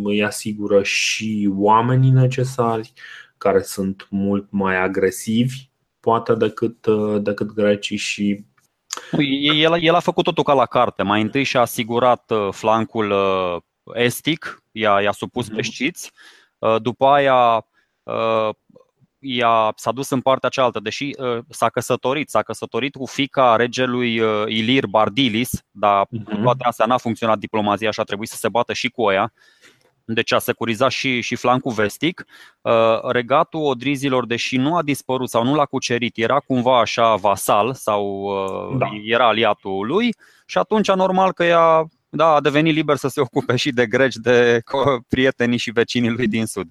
îi 0.04 0.24
asigură 0.24 0.82
și 0.82 1.50
oamenii 1.56 2.10
necesari, 2.10 2.92
care 3.38 3.62
sunt 3.62 4.06
mult 4.10 4.46
mai 4.50 4.76
agresivi, 4.76 5.70
poate 6.00 6.34
decât, 6.34 6.86
uh, 6.86 7.22
decât 7.22 7.52
grecii 7.52 7.96
și 7.96 8.44
el, 9.52 9.82
el 9.82 9.94
a 9.94 10.00
făcut 10.00 10.24
totul 10.24 10.44
ca 10.44 10.52
la 10.52 10.66
carte. 10.66 11.02
Mai 11.02 11.22
întâi 11.22 11.42
și-a 11.42 11.60
asigurat 11.60 12.32
flancul 12.50 13.14
estic, 13.94 14.62
i-a, 14.72 15.00
i-a 15.00 15.12
supus 15.12 15.46
pe 15.46 15.54
mhm. 15.54 15.62
știți, 15.62 16.12
după 16.78 17.06
aia 17.06 17.66
ea 19.26 19.72
s-a 19.76 19.92
dus 19.92 20.10
în 20.10 20.20
partea 20.20 20.48
cealaltă, 20.48 20.80
deși 20.80 21.10
uh, 21.18 21.38
s-a 21.48 21.68
căsătorit, 21.68 22.30
s-a 22.30 22.42
căsătorit 22.42 22.94
cu 22.94 23.06
fica 23.06 23.56
regelui 23.56 24.20
uh, 24.20 24.44
Ilir 24.46 24.86
Bardilis, 24.86 25.50
dar 25.70 26.06
uh-huh. 26.06 26.24
cu 26.24 26.36
toate 26.42 26.64
astea 26.64 26.86
n-a 26.86 26.96
funcționat 26.96 27.38
diplomazia 27.38 27.90
și 27.90 28.00
a 28.00 28.04
trebuit 28.04 28.28
să 28.28 28.36
se 28.36 28.48
bată 28.48 28.72
și 28.72 28.88
cu 28.88 29.10
ea. 29.10 29.32
Deci 30.04 30.32
a 30.32 30.38
securizat 30.38 30.90
și, 30.90 31.20
și 31.20 31.36
flancul 31.36 31.72
vestic. 31.72 32.24
Uh, 32.60 32.72
regatul 33.02 33.64
Odrizilor, 33.64 34.26
deși 34.26 34.56
nu 34.56 34.76
a 34.76 34.82
dispărut 34.82 35.28
sau 35.28 35.44
nu 35.44 35.54
l-a 35.54 35.64
cucerit, 35.64 36.16
era 36.18 36.40
cumva 36.40 36.80
așa 36.80 37.14
vasal 37.14 37.74
sau 37.74 38.04
uh, 38.06 38.78
da. 38.78 38.86
era 39.04 39.26
aliatul 39.26 39.86
lui 39.86 40.14
și 40.46 40.58
atunci 40.58 40.92
normal 40.92 41.32
că 41.32 41.44
ea 41.44 41.86
da, 42.08 42.26
a 42.26 42.40
devenit 42.40 42.74
liber 42.74 42.96
să 42.96 43.08
se 43.08 43.20
ocupe 43.20 43.56
și 43.56 43.70
de 43.70 43.86
greci, 43.86 44.14
de 44.14 44.62
prietenii 45.08 45.58
și 45.58 45.70
vecinii 45.70 46.10
lui 46.10 46.26
din 46.26 46.46
sud. 46.46 46.68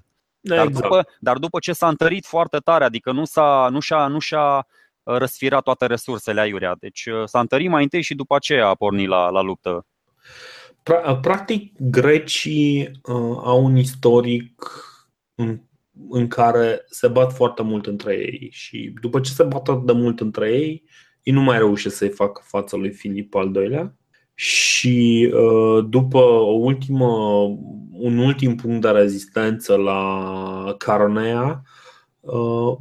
Da, 0.48 0.56
dar, 0.56 0.66
exact. 0.66 0.84
după, 0.84 1.08
dar 1.20 1.38
după 1.38 1.60
ce 1.60 1.74
s-a 1.74 1.88
întărit 1.88 2.26
foarte 2.26 2.58
tare, 2.58 2.84
adică 2.84 3.12
nu, 3.12 3.26
s-a, 3.26 3.68
nu, 3.72 3.80
și-a, 3.80 4.08
nu 4.08 4.20
și-a 4.20 4.58
uh, 4.58 5.18
răsfirat 5.18 5.64
toate 5.64 5.86
resursele 5.86 6.42
aiurea. 6.42 6.76
Deci 6.80 7.06
uh, 7.06 7.24
s-a 7.26 7.40
întărit 7.40 7.70
mai 7.70 7.84
întâi 7.84 8.02
și 8.02 8.16
după 8.16 8.36
aceea 8.36 8.68
a 8.68 8.76
pornit 8.76 9.08
la, 9.08 9.30
la 9.30 9.42
luptă. 9.42 9.86
Uh, 11.08 11.20
practic, 11.22 11.74
grecii 11.80 12.82
uh, 12.82 13.38
au 13.44 13.64
un 13.64 13.76
istoric 13.76 14.72
în, 15.36 15.60
în 16.10 16.28
care 16.28 16.86
se 16.90 17.08
bat 17.08 17.34
foarte 17.34 17.62
mult 17.62 17.86
între 17.86 18.14
ei 18.14 18.50
și 18.52 18.94
după 19.02 19.20
ce 19.20 19.32
se 19.32 19.44
bat 19.44 19.68
atât 19.68 19.86
de 19.86 19.92
mult 19.92 20.20
între 20.20 20.52
ei, 20.52 20.84
ei 21.24 21.34
nu 21.34 21.42
mai 21.42 21.58
reușesc 21.58 21.96
să-i 21.96 22.10
facă 22.10 22.42
față 22.46 22.76
lui 22.76 22.92
Filip 22.92 23.36
al 23.36 23.52
doilea 23.52 23.96
și 24.36 25.32
uh, 25.34 25.86
după 25.90 26.18
o 26.18 26.52
ultimă, 26.52 27.08
un 27.92 28.18
ultim 28.18 28.56
punct 28.56 28.82
de 28.82 28.90
rezistență 28.90 29.76
la 29.76 30.76
Caronea, 30.78 31.62
uh, 32.20 32.78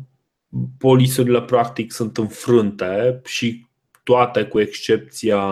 polisurile 0.78 1.42
practic 1.42 1.92
sunt 1.92 2.18
înfrânte 2.18 3.20
și 3.24 3.66
toate 4.02 4.44
cu 4.44 4.60
excepția, 4.60 5.42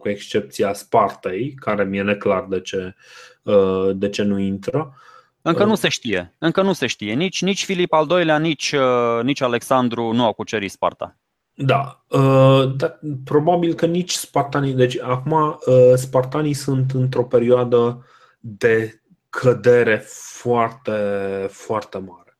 cu 0.00 0.08
excepția 0.08 0.72
Spartei, 0.72 1.54
care 1.54 1.84
mi-e 1.84 2.02
neclar 2.02 2.46
de 2.48 2.60
ce, 2.60 2.94
uh, 3.42 3.90
de 3.94 4.08
ce 4.08 4.22
nu 4.22 4.38
intră. 4.38 4.94
Încă 5.42 5.64
nu 5.64 5.74
se 5.74 5.88
știe. 5.88 6.34
Încă 6.38 6.62
nu 6.62 6.72
se 6.72 6.86
știe. 6.86 7.14
Nici, 7.14 7.42
nici 7.42 7.64
Filip 7.64 7.92
al 7.92 8.06
II-lea, 8.10 8.38
nici, 8.38 8.74
nici 9.22 9.40
Alexandru 9.40 10.12
nu 10.12 10.24
au 10.24 10.32
cucerit 10.32 10.70
Sparta. 10.70 11.19
Da, 11.62 12.04
uh, 12.08 12.76
da, 12.76 12.98
probabil 13.24 13.74
că 13.74 13.86
nici 13.86 14.12
spartanii. 14.12 14.72
Deci, 14.72 15.00
acum, 15.00 15.32
uh, 15.32 15.92
spartanii 15.94 16.54
sunt 16.54 16.90
într-o 16.90 17.24
perioadă 17.24 18.06
de 18.38 19.00
cădere 19.30 19.96
foarte, 20.06 20.92
foarte 21.50 21.98
mare. 21.98 22.38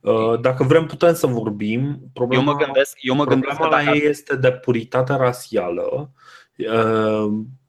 Uh, 0.00 0.40
dacă 0.40 0.64
vrem, 0.64 0.86
putem 0.86 1.14
să 1.14 1.26
vorbim. 1.26 2.10
Problema, 2.12 2.42
eu 2.42 2.52
mă 2.52 2.64
gândesc, 2.64 2.96
eu 3.00 3.14
mă 3.14 3.24
problema 3.24 3.54
gândesc 3.54 3.86
la 3.86 3.92
ei 3.92 4.08
este 4.08 4.36
de 4.36 4.52
puritate 4.52 5.14
rasială 5.14 6.10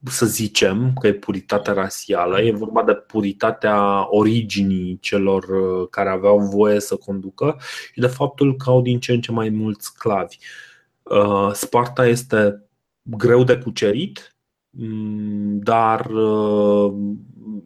să 0.03 0.25
zicem 0.25 0.93
că 0.99 1.07
e 1.07 1.13
puritate 1.13 1.71
rasială, 1.71 2.41
e 2.41 2.51
vorba 2.51 2.83
de 2.83 2.93
puritatea 2.93 4.07
originii 4.09 4.97
celor 5.01 5.45
care 5.89 6.09
aveau 6.09 6.39
voie 6.39 6.79
să 6.79 6.95
conducă 6.95 7.57
și 7.93 7.99
de 7.99 8.07
faptul 8.07 8.55
că 8.55 8.69
au 8.69 8.81
din 8.81 8.99
ce 8.99 9.11
în 9.13 9.21
ce 9.21 9.31
mai 9.31 9.49
mulți 9.49 9.85
sclavi. 9.85 10.37
Sparta 11.53 12.07
este 12.07 12.69
greu 13.01 13.43
de 13.43 13.57
cucerit, 13.57 14.35
mm, 14.69 15.59
dar 15.59 16.09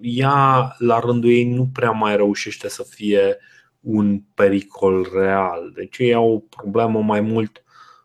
ea 0.01 0.75
la 0.77 0.99
rândul 0.99 1.29
ei 1.29 1.53
nu 1.53 1.69
prea 1.73 1.91
mai 1.91 2.15
reușește 2.15 2.69
să 2.69 2.83
fie 2.89 3.37
un 3.79 4.21
pericol 4.33 5.07
real. 5.13 5.71
Deci 5.75 5.97
ei 5.97 6.13
au 6.13 6.33
o 6.33 6.39
problemă 6.39 7.01
mai 7.01 7.21
mult 7.21 7.63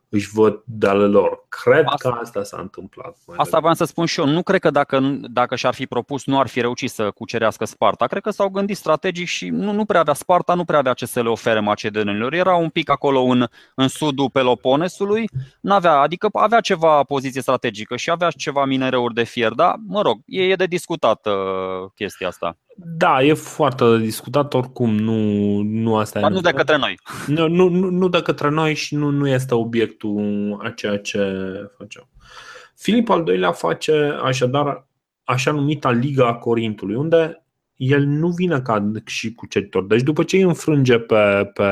își 0.09 0.29
văd 0.33 0.63
de 0.65 0.87
ale 0.87 1.05
lor. 1.05 1.45
Cred 1.49 1.85
asta, 1.87 2.11
că 2.11 2.19
asta 2.21 2.43
s-a 2.43 2.59
întâmplat. 2.61 3.17
Asta 3.37 3.59
vreau 3.59 3.75
să 3.75 3.85
spun 3.85 4.07
și 4.07 4.21
eu. 4.21 4.27
Nu 4.27 4.43
cred 4.43 4.61
că 4.61 4.71
dacă, 4.71 5.01
dacă 5.23 5.57
și-ar 5.57 5.75
fi 5.75 5.87
propus, 5.87 6.27
nu 6.27 6.39
ar 6.39 6.47
fi 6.47 6.61
reușit 6.61 6.91
să 6.91 7.11
cucerească 7.11 7.65
Sparta. 7.65 8.07
Cred 8.07 8.23
că 8.23 8.31
s-au 8.31 8.49
gândit 8.49 8.77
strategic 8.77 9.27
și 9.27 9.49
nu, 9.49 9.73
nu 9.73 9.85
prea 9.85 10.01
avea 10.01 10.15
Sparta, 10.15 10.55
nu 10.55 10.65
prea 10.65 10.79
avea 10.79 10.93
ce 10.93 11.07
să 11.07 11.23
le 11.23 11.29
ofere 11.29 11.61
macedonilor. 11.61 12.33
Era 12.33 12.55
un 12.55 12.69
pic 12.69 12.91
acolo 12.91 13.21
în, 13.21 13.47
în 13.75 13.89
sudul 13.89 14.31
Peloponesului, 14.31 15.29
n-avea, 15.61 15.93
adică 15.93 16.29
avea 16.33 16.61
ceva 16.61 17.03
poziție 17.03 17.41
strategică 17.41 17.97
și 17.97 18.11
avea 18.11 18.31
ceva 18.31 18.65
minereuri 18.65 19.15
de 19.15 19.23
fier, 19.23 19.53
dar 19.53 19.75
mă 19.87 20.03
rog, 20.03 20.21
e, 20.27 20.43
e 20.43 20.55
de 20.55 20.67
discutat 20.67 21.27
uh, 21.27 21.91
chestia 21.95 22.29
asta. 22.29 22.57
Da, 22.79 23.23
e 23.23 23.33
foarte 23.33 23.85
de 23.85 23.99
discutat 23.99 24.55
oricum, 24.55 24.95
nu, 24.95 25.61
nu 25.63 25.97
asta 25.97 26.21
Dar 26.21 26.31
e. 26.31 26.35
nu 26.35 26.41
de 26.41 26.51
către 26.51 26.77
noi. 26.77 26.99
Nu, 27.27 27.49
nu, 27.49 27.69
nu 27.91 28.09
de 28.09 28.23
către 28.23 28.49
noi 28.49 28.75
și 28.75 28.95
nu, 28.95 29.11
nu 29.11 29.29
este 29.29 29.55
obiectul 29.55 30.61
a 30.63 30.71
ceea 30.71 30.99
ce 30.99 31.21
facem. 31.79 32.09
Filip 32.75 33.09
al 33.09 33.25
doilea 33.25 33.53
face 33.53 34.19
așadar 34.23 34.89
așa 35.25 35.53
numita 35.53 35.91
Liga 35.91 36.27
a 36.27 36.35
Corintului, 36.35 36.95
unde 36.95 37.47
el 37.77 38.05
nu 38.05 38.29
vine 38.29 38.61
ca 38.61 38.91
și 39.05 39.33
cuceritor. 39.33 39.87
Deci 39.87 40.03
după 40.03 40.23
ce 40.23 40.37
îi 40.37 40.43
înfrânge 40.43 40.99
pe, 40.99 41.51
pe 41.55 41.71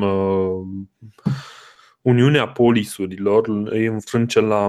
uh, 0.00 0.66
Uniunea 2.02 2.48
Polisurilor, 2.48 3.48
îi 3.48 3.86
înfrânge 3.86 4.40
la 4.40 4.66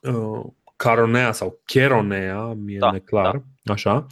uh, 0.00 0.44
Caronea 0.76 1.32
sau 1.32 1.60
Cheronea, 1.64 2.44
mi-e 2.44 2.78
da, 2.78 2.90
neclar, 2.90 3.42
da. 3.62 3.72
așa, 3.72 4.06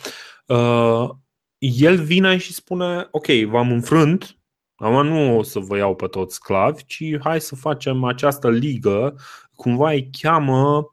uh, 0.48 1.10
el 1.58 2.02
vine 2.02 2.36
și 2.36 2.52
spune, 2.52 3.08
ok, 3.10 3.26
v-am 3.26 3.70
înfrânt, 3.70 4.38
Acum 4.80 5.06
nu 5.06 5.36
o 5.38 5.42
să 5.42 5.58
vă 5.58 5.76
iau 5.76 5.94
pe 5.96 6.06
toți 6.06 6.34
sclavi, 6.34 6.84
ci 6.84 7.02
hai 7.20 7.40
să 7.40 7.54
facem 7.54 8.04
această 8.04 8.50
ligă, 8.50 9.16
cumva 9.54 9.90
îi 9.90 10.10
cheamă 10.10 10.92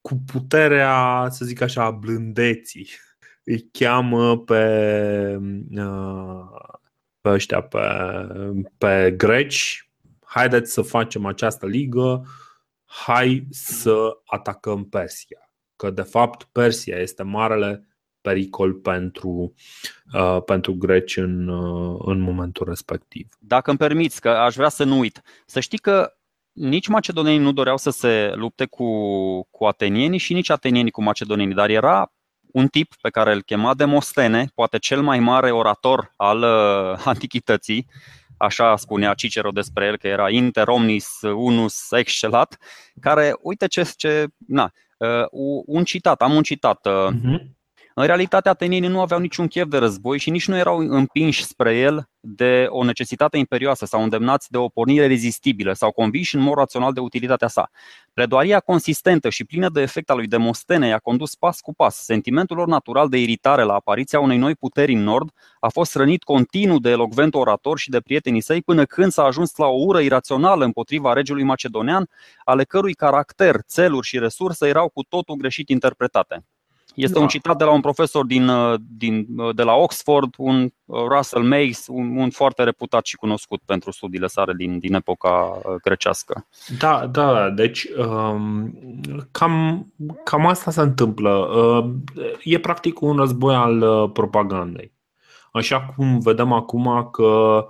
cu 0.00 0.14
puterea, 0.32 1.26
să 1.30 1.44
zic 1.44 1.60
așa, 1.60 1.90
blândeții. 1.90 2.88
Îi 3.44 3.68
cheamă 3.72 4.38
pe, 4.38 4.62
uh, 5.76 6.78
pe 7.20 7.28
ăștia, 7.28 7.60
pe, 7.62 7.78
pe 8.78 9.14
greci, 9.16 9.90
haideți 10.24 10.72
să 10.72 10.82
facem 10.82 11.26
această 11.26 11.66
ligă, 11.66 12.24
hai 12.84 13.46
să 13.50 14.18
atacăm 14.24 14.84
Persia. 14.88 15.52
Că 15.76 15.90
de 15.90 16.02
fapt 16.02 16.42
Persia 16.42 16.96
este 16.96 17.22
marele 17.22 17.97
pericol 18.20 18.72
pentru, 18.72 19.54
uh, 20.12 20.42
pentru 20.44 20.74
greci 20.74 21.16
în, 21.16 21.48
uh, 21.48 22.00
în 22.04 22.20
momentul 22.20 22.66
respectiv. 22.68 23.28
Dacă 23.38 23.70
îmi 23.70 23.78
permiți, 23.78 24.20
că 24.20 24.28
aș 24.28 24.54
vrea 24.54 24.68
să 24.68 24.84
nu 24.84 24.98
uit, 24.98 25.22
să 25.46 25.60
știi 25.60 25.78
că 25.78 26.12
nici 26.52 26.88
macedonienii 26.88 27.44
nu 27.44 27.52
doreau 27.52 27.76
să 27.76 27.90
se 27.90 28.32
lupte 28.34 28.66
cu, 28.66 28.86
cu 29.50 29.64
atenienii 29.64 30.18
și 30.18 30.32
nici 30.32 30.50
atenienii 30.50 30.90
cu 30.90 31.02
macedonienii, 31.02 31.54
dar 31.54 31.70
era 31.70 32.12
un 32.52 32.68
tip 32.68 32.94
pe 33.00 33.10
care 33.10 33.32
îl 33.32 33.42
chema 33.42 33.74
Demostene, 33.74 34.50
poate 34.54 34.78
cel 34.78 35.02
mai 35.02 35.18
mare 35.18 35.50
orator 35.50 36.12
al 36.16 36.38
uh, 36.38 37.00
antichității, 37.04 37.86
așa 38.36 38.76
spunea 38.76 39.14
Cicero 39.14 39.50
despre 39.50 39.86
el, 39.86 39.96
că 39.96 40.06
era 40.06 40.30
inter 40.30 40.68
omnis 40.68 41.18
unus 41.22 41.90
excelat, 41.90 42.58
care, 43.00 43.34
uite 43.42 43.66
ce, 43.66 43.92
ce 43.96 44.26
na, 44.46 44.72
uh, 44.96 45.62
un 45.66 45.84
citat, 45.84 46.22
am 46.22 46.34
un 46.34 46.42
citat, 46.42 46.88
uh-huh. 46.88 47.56
În 48.00 48.06
realitate, 48.06 48.48
atenienii 48.48 48.88
nu 48.88 49.00
aveau 49.00 49.20
niciun 49.20 49.46
chef 49.46 49.66
de 49.68 49.78
război 49.78 50.18
și 50.18 50.30
nici 50.30 50.48
nu 50.48 50.56
erau 50.56 50.78
împinși 50.78 51.44
spre 51.44 51.78
el 51.78 52.08
de 52.20 52.66
o 52.68 52.84
necesitate 52.84 53.38
imperioasă 53.38 53.86
sau 53.86 54.02
îndemnați 54.02 54.50
de 54.50 54.56
o 54.56 54.68
pornire 54.68 55.06
rezistibilă 55.06 55.72
sau 55.72 55.90
convinși 55.90 56.34
în 56.34 56.40
mod 56.40 56.54
rațional 56.54 56.92
de 56.92 57.00
utilitatea 57.00 57.48
sa. 57.48 57.70
Pledoaria 58.12 58.60
consistentă 58.60 59.28
și 59.28 59.44
plină 59.44 59.68
de 59.68 59.80
efect 59.80 60.10
a 60.10 60.14
lui 60.14 60.26
Demostene 60.26 60.86
i-a 60.86 60.98
condus 60.98 61.34
pas 61.34 61.60
cu 61.60 61.74
pas. 61.74 61.96
Sentimentul 62.04 62.56
lor 62.56 62.66
natural 62.66 63.08
de 63.08 63.18
iritare 63.18 63.62
la 63.62 63.74
apariția 63.74 64.20
unei 64.20 64.36
noi 64.36 64.54
puteri 64.54 64.92
în 64.92 65.02
nord 65.02 65.30
a 65.60 65.68
fost 65.68 65.94
rănit 65.94 66.22
continuu 66.22 66.78
de 66.78 66.90
elocvent 66.90 67.34
orator 67.34 67.78
și 67.78 67.90
de 67.90 68.00
prietenii 68.00 68.40
săi 68.40 68.62
până 68.62 68.84
când 68.84 69.12
s-a 69.12 69.24
ajuns 69.24 69.56
la 69.56 69.66
o 69.66 69.82
ură 69.84 70.00
irațională 70.00 70.64
împotriva 70.64 71.12
regelui 71.12 71.42
macedonean, 71.42 72.08
ale 72.44 72.64
cărui 72.64 72.94
caracter, 72.94 73.56
țeluri 73.62 74.06
și 74.06 74.18
resurse 74.18 74.66
erau 74.66 74.88
cu 74.88 75.02
totul 75.02 75.34
greșit 75.34 75.68
interpretate. 75.68 76.44
Este 76.98 77.14
da. 77.14 77.20
un 77.20 77.28
citat 77.28 77.56
de 77.56 77.64
la 77.64 77.70
un 77.70 77.80
profesor 77.80 78.26
din, 78.26 78.48
uh, 78.48 78.74
din, 78.96 79.26
uh, 79.36 79.54
de 79.54 79.62
la 79.62 79.74
Oxford, 79.74 80.34
un 80.36 80.68
uh, 80.84 81.00
Russell 81.08 81.44
Mace, 81.44 81.78
un, 81.86 82.16
un 82.16 82.30
foarte 82.30 82.62
reputat 82.62 83.06
și 83.06 83.16
cunoscut 83.16 83.60
pentru 83.64 83.90
studiile 83.90 84.26
sale 84.26 84.52
din, 84.56 84.78
din 84.78 84.94
epoca 84.94 85.60
grecească. 85.82 86.46
Da, 86.78 87.06
da, 87.06 87.50
deci 87.50 87.86
um, 87.98 88.78
cam, 89.30 89.86
cam 90.24 90.46
asta 90.46 90.70
se 90.70 90.80
întâmplă. 90.80 91.48
E 92.42 92.58
practic 92.58 93.00
un 93.00 93.16
război 93.16 93.54
al 93.54 94.08
propagandei. 94.10 94.92
Așa 95.52 95.80
cum 95.80 96.18
vedem 96.18 96.52
acum 96.52 97.08
că 97.12 97.66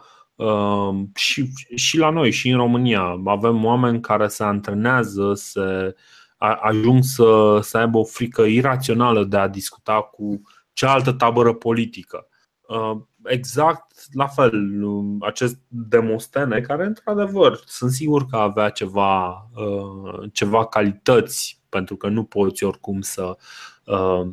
și, 1.15 1.53
și 1.75 1.99
la 1.99 2.11
noi, 2.11 2.31
și 2.31 2.49
în 2.49 2.57
România, 2.57 3.21
avem 3.25 3.65
oameni 3.65 4.01
care 4.01 4.29
se 4.29 4.45
antrenează, 4.45 5.33
se 5.35 5.95
ajung 6.39 7.03
să, 7.03 7.59
să 7.63 7.79
aibă 7.79 7.99
o 7.99 8.05
frică 8.05 8.43
irațională 8.43 9.25
de 9.25 9.37
a 9.37 9.49
discuta 9.49 10.01
cu 10.01 10.43
cealaltă 10.73 11.13
tabără 11.13 11.55
politică. 11.55 12.29
Uh, 12.69 12.97
exact 13.25 14.15
la 14.15 14.27
fel, 14.27 14.53
acest 15.21 15.59
Demostene, 15.69 16.61
care 16.61 16.85
într-adevăr 16.85 17.61
sunt 17.65 17.91
sigur 17.91 18.27
că 18.27 18.37
avea 18.37 18.69
ceva, 18.69 19.49
uh, 19.55 20.31
ceva 20.33 20.67
calități, 20.67 21.61
pentru 21.69 21.97
că 21.97 22.09
nu 22.09 22.25
poți 22.25 22.65
oricum 22.65 23.01
să, 23.01 23.37
uh, 23.85 24.29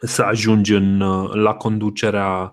să 0.00 0.22
ajungi 0.22 0.74
în, 0.74 0.98
la 1.32 1.54
conducerea 1.54 2.52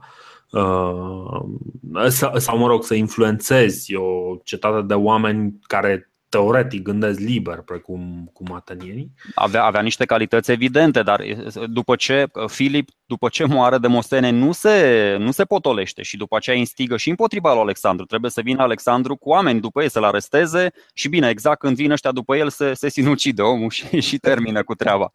sau, 2.38 2.58
mă 2.58 2.68
rog, 2.68 2.84
să 2.84 2.94
influențezi 2.94 3.96
o 3.96 4.36
cetate 4.44 4.82
de 4.82 4.94
oameni 4.94 5.60
care 5.62 6.12
teoretic 6.30 6.82
gândesc 6.82 7.20
liber, 7.20 7.62
precum 7.62 8.30
cum 8.34 8.54
atenienii. 8.54 9.12
Avea, 9.36 9.64
avea 9.64 9.82
niște 9.82 10.06
calități 10.06 10.52
evidente, 10.52 11.04
dar 11.04 11.24
după 11.68 11.96
ce 11.96 12.26
Filip, 12.48 12.90
după 13.06 13.30
ce 13.30 13.46
moare 13.46 13.78
Demostene, 13.78 14.30
nu 14.30 14.52
se, 14.52 15.16
nu 15.20 15.32
se 15.32 15.46
potolește 15.46 16.02
și 16.02 16.18
după 16.18 16.36
aceea 16.36 16.56
instigă 16.56 16.98
și 16.98 17.10
împotriva 17.10 17.52
lui 17.54 17.62
Alexandru. 17.62 18.06
Trebuie 18.06 18.32
să 18.32 18.42
vină 18.42 18.62
Alexandru 18.62 19.16
cu 19.16 19.30
oameni 19.30 19.60
după 19.60 19.82
ei 19.82 19.90
să-l 19.90 20.04
aresteze 20.04 20.72
și 20.94 21.10
bine, 21.10 21.30
exact 21.30 21.60
când 21.60 21.76
vin 21.76 21.92
ăștia 21.92 22.12
după 22.12 22.36
el 22.36 22.50
se, 22.50 22.74
se 22.74 22.90
sinucide 22.90 23.42
omul 23.42 23.70
și, 23.78 24.00
și 24.00 24.18
termină 24.18 24.64
cu 24.64 24.76
treaba. 24.76 25.12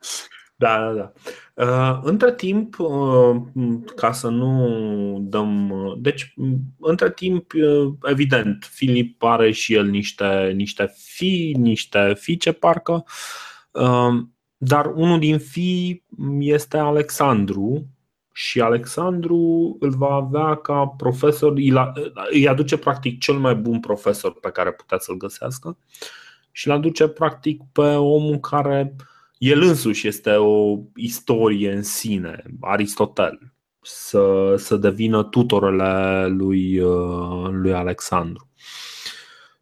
Da, 0.63 0.79
da, 0.79 0.93
da. 0.93 1.13
Uh, 1.55 2.01
între 2.03 2.35
timp, 2.35 2.79
uh, 2.79 3.37
ca 3.97 4.13
să 4.13 4.29
nu 4.29 5.19
dăm. 5.21 5.71
Uh, 5.71 5.93
deci, 5.99 6.35
între 6.81 7.11
timp, 7.11 7.53
evident, 8.03 8.65
Filip 8.71 9.23
are 9.23 9.51
și 9.51 9.75
el 9.75 9.87
niște, 9.87 10.53
niște 10.55 10.93
fii, 10.97 11.53
niște 11.53 12.15
fiice, 12.19 12.53
parcă. 12.53 13.05
Dar 14.57 14.87
unul 14.95 15.19
din 15.19 15.39
fii 15.39 16.05
este 16.39 16.77
Alexandru 16.77 17.87
și 18.33 18.61
Alexandru 18.61 19.77
îl 19.81 19.91
va 19.91 20.15
avea 20.15 20.55
ca 20.55 20.87
profesor, 20.87 21.53
îi 22.31 22.49
aduce 22.49 22.77
practic 22.77 23.21
cel 23.21 23.35
mai 23.35 23.55
bun 23.55 23.81
profesor 23.81 24.35
pe 24.41 24.51
care 24.51 24.73
putea 24.73 24.99
să-l 24.99 25.17
găsească 25.17 25.79
și 26.51 26.69
îl 26.69 26.75
aduce 26.75 27.09
practic 27.09 27.61
pe 27.73 27.95
omul 27.95 28.39
care 28.39 28.95
uh, 28.99 29.05
el 29.43 29.63
însuși 29.63 30.09
este 30.09 30.31
o 30.31 30.79
istorie 30.95 31.73
în 31.73 31.83
sine, 31.83 32.43
Aristotel, 32.61 33.53
să, 33.81 34.55
să 34.57 34.77
devină 34.77 35.23
tutorele 35.23 36.27
lui, 36.27 36.79
uh, 36.79 37.49
lui 37.51 37.73
Alexandru. 37.73 38.49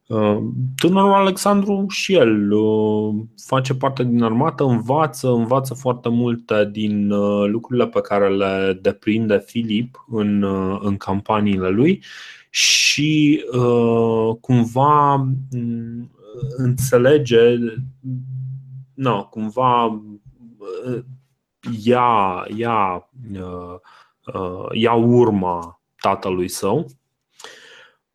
Uh, 0.07 0.39
tânărul 0.77 1.13
Alexandru 1.13 1.87
și 1.89 2.15
el 2.15 2.53
uh, 2.53 3.15
face 3.47 3.75
parte 3.75 4.05
din 4.05 4.23
armată, 4.23 4.65
învață, 4.65 5.29
învață 5.29 5.75
foarte 5.75 6.09
multe 6.09 6.69
din 6.73 7.09
lucrurile 7.47 7.87
pe 7.87 8.01
care 8.01 8.29
le 8.29 8.79
deprinde 8.83 9.39
Filip 9.47 10.05
în, 10.11 10.43
în 10.81 10.97
campaniile 10.97 11.69
lui 11.69 12.03
și 12.51 13.45
cumva 14.41 15.15
mm, 15.51 16.11
înțelege 16.57 17.57
no, 19.01 19.25
cumva 19.25 20.03
ia, 21.85 22.45
ia, 22.57 23.09
ia 24.73 24.93
urma 24.93 25.81
tatălui 26.01 26.49
său. 26.49 26.87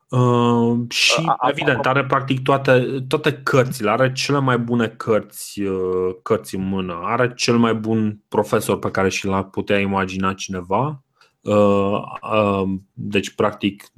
Uh, 0.09 0.89
și, 0.89 1.23
a, 1.25 1.49
evident, 1.49 1.85
are 1.85 2.05
practic 2.05 2.41
toate, 2.41 3.05
toate 3.07 3.33
cărțile, 3.33 3.89
are 3.89 4.11
cele 4.11 4.39
mai 4.39 4.57
bune 4.57 4.87
cărți, 4.87 5.61
uh, 5.61 6.15
cărți 6.21 6.55
în 6.55 6.67
mână, 6.67 6.99
are 7.03 7.33
cel 7.35 7.57
mai 7.57 7.73
bun 7.73 8.21
profesor 8.27 8.79
pe 8.79 8.91
care 8.91 9.09
și 9.09 9.25
l-ar 9.25 9.43
putea 9.43 9.79
imagina 9.79 10.33
cineva. 10.33 11.03
Uh, 11.41 12.01
uh, 12.31 12.63
deci, 12.93 13.35
practic, 13.35 13.91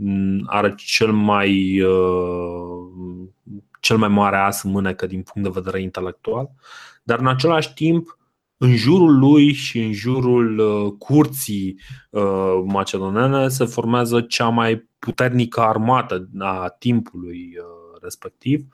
are 0.45 0.73
cel 0.78 1.12
mai, 1.12 1.82
uh, 1.82 2.87
cel 3.80 3.98
mai 3.98 4.08
mare 4.08 4.38
as 4.38 4.63
în 4.63 4.72
mânecă 4.72 5.06
din 5.06 5.22
punct 5.22 5.48
de 5.48 5.60
vedere 5.60 5.82
intelectual, 5.82 6.50
dar 7.04 7.20
în 7.20 7.28
același 7.28 7.74
timp 7.74 8.18
în 8.58 8.76
jurul 8.76 9.18
lui 9.20 9.54
și 9.54 9.80
în 9.80 9.92
jurul 9.92 10.60
uh, 10.60 10.94
curții 10.98 11.80
uh, 12.10 12.63
macedonene 12.66 13.48
se 13.48 13.66
formează 13.66 14.22
cea 14.22 14.48
mai 14.50 14.90
puternică 15.00 15.62
armată 15.62 16.30
a 16.40 16.76
timpului 16.80 17.54
uh, 17.58 18.00
respectiv, 18.02 18.66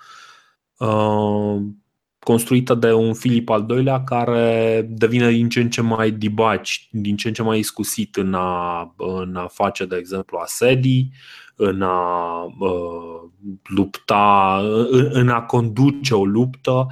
construită 2.20 2.74
de 2.74 2.94
un 2.94 3.13
Filip 3.13 3.50
al 3.50 3.66
doilea 3.66 4.04
care 4.04 4.88
devine 4.89 5.32
din 5.32 5.50
ce 5.50 5.60
în 5.60 5.70
ce 5.70 5.82
mai 5.82 6.12
dibaci, 6.12 6.88
din 6.92 7.16
ce 7.16 7.28
în 7.28 7.34
ce 7.34 7.42
mai 7.42 7.60
iscusit 7.60 8.16
în 8.16 8.34
a, 8.34 8.94
în 8.98 9.36
a 9.36 9.48
face, 9.48 9.86
de 9.86 9.96
exemplu, 9.96 10.38
asedii, 10.38 11.12
în 11.56 11.82
a 11.82 12.44
uh, 12.44 13.30
lupta, 13.63 14.60
în, 14.89 15.10
în 15.12 15.30
a 15.30 15.46
conduce 15.46 16.16
o 16.16 16.26
luptă. 16.26 16.88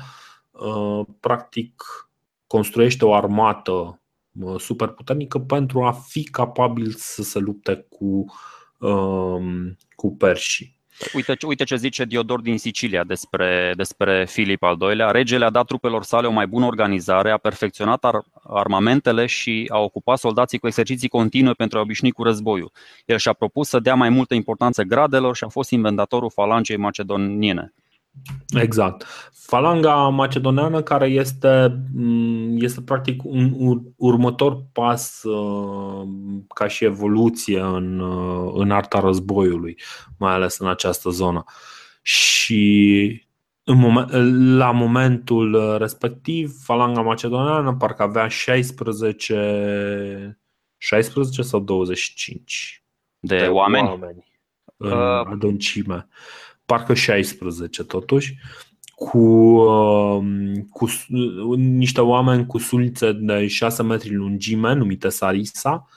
Uh, 0.52 1.06
practic, 1.20 1.84
construiește 2.48 3.06
o 3.06 3.14
armată 3.14 4.02
super 4.58 4.88
puternică 4.88 5.40
pentru 5.40 5.84
a 5.84 5.92
fi 5.92 6.24
capabil 6.24 6.94
să 6.98 7.24
se 7.24 7.40
lupte 7.40 7.86
cu, 7.90 8.26
um, 8.78 9.78
cu 9.96 10.16
perșii. 10.16 10.81
Uite, 11.14 11.38
uite 11.48 11.64
ce 11.64 11.76
zice 11.76 12.06
Diodor 12.06 12.42
din 12.42 12.58
Sicilia 12.58 13.04
despre, 13.04 13.74
despre 13.76 14.26
Filip 14.26 14.64
al 14.64 14.78
II-lea. 14.82 15.12
Regele 15.12 15.46
a 15.46 15.50
dat 15.50 15.66
trupelor 15.66 16.04
sale 16.04 16.28
o 16.28 16.32
mai 16.32 16.48
bună 16.48 16.66
organizare, 16.66 17.32
a 17.32 17.38
perfecționat 17.38 18.06
ar, 18.06 18.24
armamentele 18.44 19.26
și 19.26 19.66
a 19.72 19.78
ocupat 19.80 20.18
soldații 20.18 20.60
cu 20.60 20.68
exerciții 20.68 21.10
continue 21.10 21.54
pentru 21.54 21.78
a 21.78 21.82
obișnui 21.82 22.12
cu 22.12 22.24
războiul. 22.24 22.72
El 23.06 23.18
și-a 23.18 23.34
propus 23.34 23.68
să 23.68 23.80
dea 23.80 23.96
mai 23.96 24.10
multă 24.10 24.34
importanță 24.34 24.84
gradelor 24.84 25.36
și 25.36 25.44
a 25.44 25.48
fost 25.48 25.72
inventatorul 25.72 26.30
falangei 26.30 26.78
macedoniene. 26.78 27.74
Exact. 28.60 29.06
Falanga 29.34 29.96
macedoneană 29.96 30.82
care 30.82 31.08
este, 31.08 31.82
mm, 31.94 32.62
este 32.62 32.82
practic 32.82 33.24
un 33.24 33.82
următor 33.96 34.66
pas 34.72 35.24
uh, 35.24 36.08
ca 36.54 36.68
și 36.68 36.86
evoluție 36.86 37.60
în, 37.60 38.00
uh, 38.00 38.52
în 38.56 38.72
arta 38.72 39.00
războiului, 39.00 39.78
mai 40.18 40.34
ales 40.34 40.58
în 40.58 40.68
această 40.68 41.10
zonă. 41.10 41.44
Și 42.02 43.26
în 43.64 43.78
moment, 43.78 44.12
la 44.58 44.72
momentul 44.72 45.78
respectiv, 45.78 46.54
falanga 46.64 47.02
macedoneană 47.02 47.74
parcă 47.74 48.04
avea 48.04 48.28
16, 48.28 50.40
16 50.78 51.42
sau 51.42 51.60
25 51.60 52.84
de, 53.20 53.38
de 53.38 53.48
oameni, 53.48 53.88
oameni 53.88 54.30
în 54.78 54.92
uh, 54.92 55.26
adâncime 55.26 56.08
parcă 56.72 56.94
16 56.94 57.84
totuși, 57.84 58.38
cu, 58.96 59.18
um, 59.18 60.54
cu 60.70 60.90
niște 61.56 62.02
oameni 62.02 62.46
cu 62.46 62.58
sulițe 62.58 63.12
de 63.12 63.48
6 63.48 63.84
metri 63.84 64.16
lungime, 64.16 64.74
numite 64.74 65.10
Sarisa. 65.10 65.88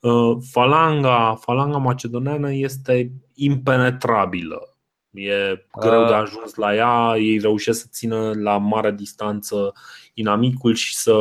Uh, 0.00 0.36
falanga, 0.50 1.34
falanga 1.40 1.76
macedoneană 1.76 2.52
este 2.52 3.12
impenetrabilă. 3.34 4.74
E 5.10 5.66
greu 5.80 6.04
de 6.04 6.12
uh. 6.12 6.20
ajuns 6.20 6.54
la 6.54 6.74
ea, 6.74 7.16
ei 7.18 7.38
reușesc 7.38 7.80
să 7.80 7.86
țină 7.90 8.32
la 8.34 8.58
mare 8.58 8.92
distanță 8.92 9.72
inamicul 10.14 10.74
și 10.74 10.96
să, 10.96 11.12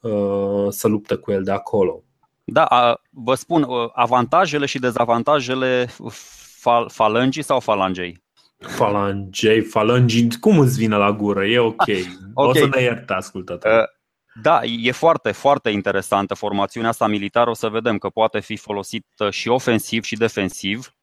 uh, 0.00 0.66
să 0.68 0.88
lupte 0.88 1.14
cu 1.14 1.32
el 1.32 1.42
de 1.42 1.50
acolo. 1.50 2.02
Da, 2.44 2.96
vă 3.10 3.34
spun 3.34 3.66
avantajele 3.92 4.66
și 4.66 4.78
dezavantajele 4.78 5.88
Fal- 6.64 6.90
falangii 6.90 7.42
sau 7.42 7.60
falangei? 7.60 8.22
Falangei, 8.58 9.60
falangii, 9.60 10.28
cum 10.40 10.58
îți 10.58 10.78
vine 10.78 10.96
la 10.96 11.12
gură? 11.12 11.44
E 11.44 11.58
ok. 11.58 11.74
okay. 11.80 12.04
O 12.34 12.54
să 12.54 12.68
ne 12.74 12.82
ierte 12.82 13.12
ascultător. 13.12 13.72
Uh, 13.72 13.84
da, 14.42 14.60
e 14.62 14.90
foarte, 14.90 15.32
foarte 15.32 15.70
interesantă 15.70 16.34
formațiunea 16.34 16.88
asta 16.90 17.06
militară. 17.06 17.50
O 17.50 17.54
să 17.54 17.68
vedem 17.68 17.98
că 17.98 18.08
poate 18.08 18.40
fi 18.40 18.56
folosită 18.56 19.30
și 19.30 19.48
ofensiv 19.48 20.04
și 20.04 20.16
defensiv 20.16 20.94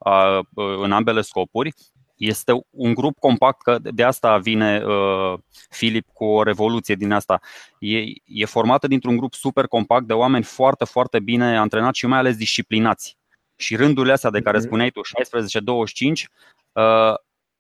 în 0.82 0.92
ambele 0.92 1.22
scopuri. 1.22 1.74
Este 2.16 2.52
un 2.70 2.94
grup 2.94 3.18
compact, 3.20 3.62
că 3.62 3.78
de 3.82 4.04
asta 4.04 4.38
vine 4.38 4.84
uh, 4.86 5.40
Filip 5.70 6.08
cu 6.14 6.26
o 6.26 6.44
revoluție 6.44 6.96
din 6.96 7.12
asta. 7.12 7.40
E, 7.80 7.98
e 8.26 8.46
formată 8.46 8.88
dintr-un 8.88 9.18
grup 9.18 9.34
super 9.34 9.68
compact 9.68 10.06
de 10.06 10.14
oameni 10.14 10.44
foarte, 10.44 10.86
foarte 10.86 11.20
bine 11.20 11.58
antrenați 11.58 12.00
și 12.00 12.08
mai 12.08 12.20
ales 12.20 12.36
disciplinați 12.38 13.20
și 13.62 13.76
rândurile 13.76 14.14
astea 14.14 14.30
de 14.30 14.42
care 14.42 14.58
mhm. 14.58 14.66
spuneai 14.66 14.90
tu, 14.90 15.02
16-25, 15.02 15.04
uh, 16.72 17.14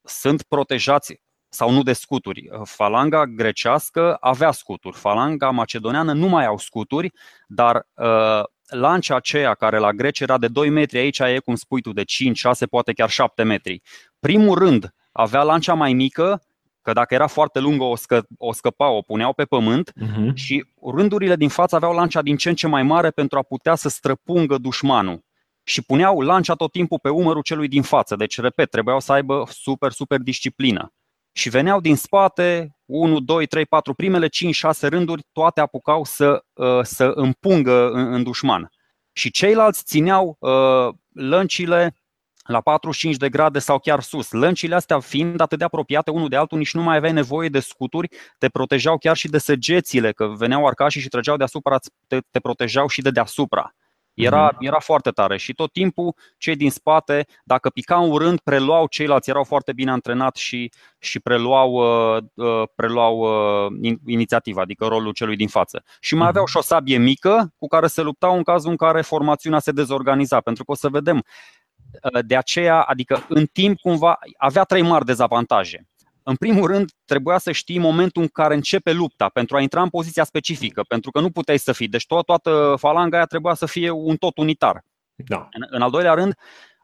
sunt 0.03 0.43
protejați 0.43 1.21
sau 1.49 1.71
nu 1.71 1.83
de 1.83 1.93
scuturi. 1.93 2.49
Uh, 2.51 2.61
falanga 2.63 3.25
grecească 3.25 4.17
avea 4.19 4.51
scuturi, 4.51 4.97
falanga 4.97 5.49
macedoneană 5.49 6.13
nu 6.13 6.27
mai 6.27 6.45
au 6.45 6.57
scuturi, 6.57 7.11
dar 7.47 7.87
uh, 7.93 8.43
lancia 8.67 9.15
aceea 9.15 9.53
care 9.53 9.77
la 9.77 9.91
greci 9.91 10.19
era 10.19 10.37
de 10.37 10.47
2 10.47 10.69
metri, 10.69 10.97
aici 10.97 11.19
e 11.19 11.39
cum 11.45 11.55
spui 11.55 11.81
tu, 11.81 11.91
de 11.91 12.03
5, 12.03 12.37
6, 12.37 12.65
poate 12.65 12.93
chiar 12.93 13.09
7 13.09 13.43
metri. 13.43 13.81
Primul 14.19 14.57
rând 14.57 14.93
avea 15.11 15.43
lancia 15.43 15.73
mai 15.73 15.93
mică, 15.93 16.41
că 16.81 16.93
dacă 16.93 17.13
era 17.13 17.27
foarte 17.27 17.59
lungă 17.59 17.83
o, 17.83 17.95
scă, 17.95 18.25
o 18.37 18.53
scăpa, 18.53 18.89
o 18.89 19.01
puneau 19.01 19.33
pe 19.33 19.43
pământ 19.43 19.91
uh-huh. 19.91 20.33
și 20.33 20.65
rândurile 20.95 21.35
din 21.35 21.49
față 21.49 21.75
aveau 21.75 21.93
lancia 21.93 22.21
din 22.21 22.37
ce 22.37 22.49
în 22.49 22.55
ce 22.55 22.67
mai 22.67 22.83
mare 22.83 23.09
pentru 23.09 23.37
a 23.37 23.41
putea 23.41 23.75
să 23.75 23.89
străpungă 23.89 24.57
dușmanul 24.57 25.23
și 25.71 25.81
puneau 25.81 26.21
lancia 26.21 26.53
tot 26.53 26.71
timpul 26.71 26.99
pe 27.01 27.10
umărul 27.10 27.41
celui 27.41 27.67
din 27.67 27.81
față. 27.81 28.15
Deci, 28.15 28.39
repet, 28.39 28.69
trebuiau 28.69 28.99
să 28.99 29.12
aibă 29.12 29.45
super, 29.49 29.91
super 29.91 30.19
disciplină. 30.19 30.93
Și 31.31 31.49
veneau 31.49 31.79
din 31.79 31.95
spate, 31.95 32.75
1, 32.86 33.19
2, 33.19 33.45
3, 33.45 33.65
4, 33.65 33.93
primele 33.93 34.27
5, 34.27 34.55
6 34.55 34.88
rânduri, 34.88 35.23
toate 35.31 35.62
apucau 35.62 36.03
să, 36.03 36.43
uh, 36.53 36.84
să 36.84 37.12
împungă 37.15 37.89
în, 37.91 38.13
în 38.13 38.23
dușman. 38.23 38.71
Și 39.13 39.31
ceilalți 39.31 39.84
țineau 39.84 40.38
uh, 40.39 40.93
lăncile 41.13 41.95
la 42.43 42.62
45 42.62 43.15
de 43.15 43.29
grade 43.29 43.60
sau 43.60 43.79
chiar 43.79 44.01
sus. 44.01 44.31
Lăncile 44.31 44.75
astea 44.75 44.99
fiind 44.99 45.39
atât 45.39 45.57
de 45.57 45.63
apropiate 45.63 46.12
unul 46.12 46.29
de 46.29 46.36
altul, 46.36 46.57
nici 46.57 46.73
nu 46.73 46.81
mai 46.81 46.95
aveai 46.95 47.13
nevoie 47.13 47.49
de 47.49 47.60
scuturi, 47.60 48.07
te 48.38 48.49
protejau 48.49 48.97
chiar 48.97 49.15
și 49.15 49.27
de 49.27 49.38
săgețile, 49.38 50.12
că 50.12 50.27
veneau 50.27 50.67
arcașii 50.67 51.01
și 51.01 51.07
trăgeau 51.07 51.38
deasupra, 51.38 51.77
te, 52.07 52.19
te 52.31 52.39
protejau 52.39 52.88
și 52.88 53.01
de 53.01 53.12
deasupra. 53.12 53.73
Era, 54.13 54.52
mhm. 54.54 54.65
era 54.65 54.80
foarte 54.80 55.10
tare 55.10 55.38
și 55.38 55.54
tot 55.54 55.71
timpul 55.71 56.15
cei 56.38 56.56
din 56.56 56.69
spate, 56.69 57.28
dacă 57.43 57.69
pica 57.69 58.00
un 58.00 58.17
rând, 58.17 58.39
preluau 58.39 58.88
ceilalți, 58.88 59.30
erau 59.30 59.43
foarte 59.43 59.74
bine 59.74 59.91
antrenați 59.91 60.41
și, 60.41 60.71
și 61.00 61.19
preluau, 61.19 61.71
uh, 61.71 62.24
uh 62.34 62.63
preluau 62.76 63.17
uh, 63.17 63.97
inițiativa, 64.06 64.62
adică 64.62 64.86
rolul 64.86 65.12
celui 65.12 65.36
din 65.36 65.47
față. 65.47 65.84
Și 66.00 66.13
mai 66.13 66.21
mhm. 66.21 66.32
aveau 66.32 66.45
și 66.45 66.58
o 66.58 66.62
sabie 66.62 66.97
mică 66.97 67.54
cu 67.58 67.67
care 67.67 67.88
se 67.88 68.02
luptau 68.02 68.36
în 68.36 68.43
cazul 68.43 68.69
în 68.69 68.76
care 68.76 69.02
formațiunea 69.02 69.60
se 69.60 69.71
dezorganiza, 69.71 70.39
pentru 70.39 70.63
că 70.63 70.71
o 70.71 70.76
să 70.76 70.89
vedem. 70.89 71.15
Uh, 71.15 72.26
de 72.26 72.36
aceea, 72.36 72.82
adică 72.82 73.26
în 73.30 73.45
timp 73.45 73.80
cumva 73.80 74.19
avea 74.38 74.63
trei 74.63 74.82
mari 74.82 75.06
dezavantaje. 75.06 75.90
În 76.23 76.36
primul 76.36 76.67
rând, 76.67 76.91
trebuia 77.05 77.38
să 77.38 77.51
știi 77.51 77.79
momentul 77.79 78.21
în 78.21 78.27
care 78.27 78.53
începe 78.53 78.91
lupta 78.91 79.29
pentru 79.29 79.55
a 79.55 79.62
intra 79.62 79.81
în 79.81 79.89
poziția 79.89 80.23
specifică, 80.23 80.84
pentru 80.88 81.12
că 81.12 81.19
nu 81.19 81.29
puteai 81.29 81.60
să 81.60 81.71
fii. 81.71 81.88
Deci 81.88 82.03
to- 82.05 82.25
toată 82.25 82.75
falanga 82.77 83.17
aia 83.17 83.25
trebuia 83.25 83.53
să 83.53 83.65
fie 83.65 83.89
un 83.89 84.15
tot 84.15 84.38
unitar. 84.38 84.84
Da. 85.15 85.49
În, 85.51 85.67
în 85.69 85.81
al 85.81 85.89
doilea 85.89 86.13
rând, 86.13 86.36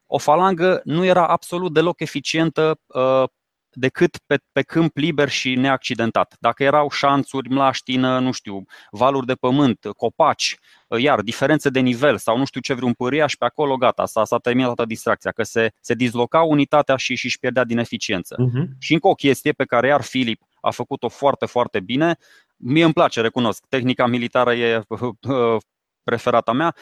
o 0.06 0.18
falangă 0.18 0.82
nu 0.84 1.06
era 1.06 1.28
absolut 1.28 1.74
deloc 1.74 2.00
eficientă 2.00 2.80
uh, 2.88 3.24
decât 3.72 4.18
pe, 4.26 4.40
pe 4.52 4.62
câmp 4.62 4.98
liber 4.98 5.30
și 5.30 5.56
neaccidentat. 5.56 6.36
Dacă 6.40 6.64
erau 6.64 6.90
șanțuri, 6.90 7.50
mlaștină, 7.50 8.20
nu 8.20 8.32
știu, 8.32 8.66
valuri 8.92 9.26
de 9.26 9.34
pământ, 9.34 9.80
copaci, 9.98 10.58
iar 10.98 11.22
diferențe 11.22 11.70
de 11.70 11.80
nivel 11.80 12.18
sau 12.18 12.38
nu 12.38 12.46
știu 12.46 12.62
ce 12.62 12.74
vreun 12.74 12.94
pâriaș 12.94 13.36
pe 13.36 13.46
acolo, 13.46 13.76
gata, 13.76 14.06
s-a, 14.06 14.26
s-a 14.26 14.38
terminat 14.38 14.68
toată 14.74 14.86
distracția, 14.86 15.32
că 15.32 15.44
se, 15.44 15.72
se 15.82 15.94
dizloca 15.94 16.42
unitatea 16.42 16.96
și, 16.96 17.16
și 17.16 17.26
își 17.26 17.40
pierdea 17.40 17.64
din 17.64 17.78
eficiență. 17.78 18.36
Uh-huh. 18.36 18.68
Și 18.80 18.94
încă 18.94 19.08
o 19.08 19.14
chestie 19.14 19.52
pe 19.52 19.66
care 19.66 19.88
iar 19.88 20.02
Filip 20.02 20.42
a 20.62 20.72
făcut-o 20.72 21.08
foarte, 21.08 21.46
foarte 21.46 21.80
bine, 21.80 22.18
mie 22.58 22.84
îmi 22.84 22.94
place, 22.94 23.22
recunosc, 23.22 23.66
tehnica 23.70 24.06
militară 24.06 24.54
e 24.54 24.84
preferata 26.10 26.52
mea, 26.52 26.76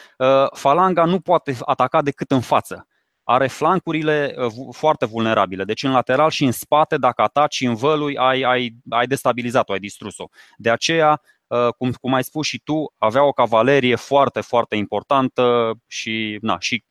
falanga 0.52 1.04
nu 1.04 1.20
poate 1.20 1.56
ataca 1.64 2.02
decât 2.02 2.30
în 2.30 2.40
față. 2.40 2.86
Are 3.28 3.46
flancurile 3.46 4.34
foarte 4.70 5.06
vulnerabile. 5.06 5.64
Deci 5.64 5.82
în 5.82 5.90
lateral 5.90 6.30
și 6.30 6.44
în 6.44 6.52
spate, 6.52 6.96
dacă 6.96 7.22
ataci 7.22 7.60
în 7.60 7.74
vălui, 7.74 8.16
ai, 8.16 8.42
ai, 8.42 8.76
ai 8.88 9.06
destabilizat-o, 9.06 9.72
ai 9.72 9.78
distrus-o. 9.78 10.28
De 10.56 10.70
aceea, 10.70 11.20
cum, 11.76 11.92
cum 11.92 12.14
ai 12.14 12.24
spus 12.24 12.46
și 12.46 12.60
tu, 12.64 12.94
avea 12.98 13.24
o 13.24 13.32
cavalerie 13.32 13.94
foarte, 13.94 14.40
foarte 14.40 14.76
importantă 14.76 15.74
și, 15.86 16.38
na, 16.40 16.56
și, 16.58 16.84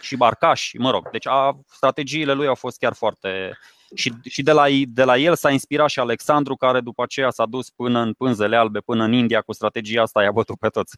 și 0.00 0.16
barcași, 0.16 0.76
mă 0.76 0.90
rog. 0.90 1.10
Deci 1.10 1.26
a, 1.26 1.60
strategiile 1.66 2.32
lui 2.32 2.46
au 2.46 2.54
fost 2.54 2.78
chiar 2.78 2.92
foarte, 2.92 3.58
și, 3.94 4.12
și 4.28 4.42
de, 4.42 4.52
la, 4.52 4.66
de 4.86 5.04
la 5.04 5.16
el 5.16 5.36
s-a 5.36 5.50
inspirat 5.50 5.88
și 5.88 6.00
Alexandru, 6.00 6.56
care 6.56 6.80
după 6.80 7.02
aceea 7.02 7.30
s-a 7.30 7.46
dus 7.46 7.70
până 7.70 8.00
în 8.00 8.12
pânzele 8.12 8.56
albe, 8.56 8.80
până 8.80 9.04
în 9.04 9.12
India 9.12 9.40
cu 9.40 9.52
strategia 9.52 10.02
asta, 10.02 10.22
i-a 10.22 10.32
bătut 10.32 10.58
pe 10.58 10.68
toți. 10.68 10.96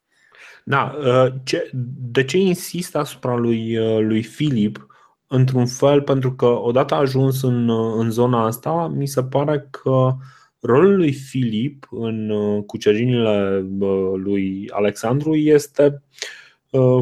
Da, 0.65 0.97
uh, 0.99 1.33
ce, 1.45 1.71
de 2.13 2.25
ce 2.25 2.39
insist 2.39 2.97
asupra 2.97 3.37
lui, 3.37 3.77
uh, 3.77 4.01
lui 4.01 4.23
Filip? 4.23 4.87
Într-un 5.27 5.67
fel, 5.67 6.03
pentru 6.03 6.33
că 6.33 6.47
odată 6.47 6.95
ajuns 6.95 7.43
în, 7.43 7.69
uh, 7.69 7.95
în 7.99 8.11
zona 8.11 8.47
asta, 8.47 8.93
mi 8.95 9.07
se 9.07 9.23
pare 9.23 9.69
că 9.71 10.15
rolul 10.61 10.97
lui 10.97 11.13
Filip 11.13 11.87
în 11.91 12.33
cucerinile 12.67 13.67
lui 14.15 14.71
Alexandru 14.71 15.35
este 15.35 16.03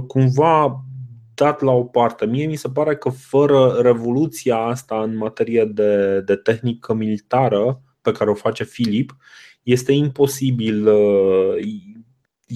cumva 0.06 0.84
dat 1.34 1.60
la 1.60 1.70
o 1.70 1.84
parte. 1.84 2.26
Mie 2.26 2.46
mi 2.46 2.56
se 2.56 2.68
pare 2.68 2.96
că 2.96 3.08
fără 3.08 3.78
revoluția 3.82 4.56
asta 4.56 5.02
în 5.02 5.16
materie 5.16 5.64
de, 5.64 6.20
de 6.20 6.36
tehnică 6.36 6.94
militară 6.94 7.80
pe 8.00 8.12
care 8.12 8.30
o 8.30 8.34
face 8.34 8.64
Filip, 8.64 9.16
este 9.62 9.92
imposibil 9.92 10.88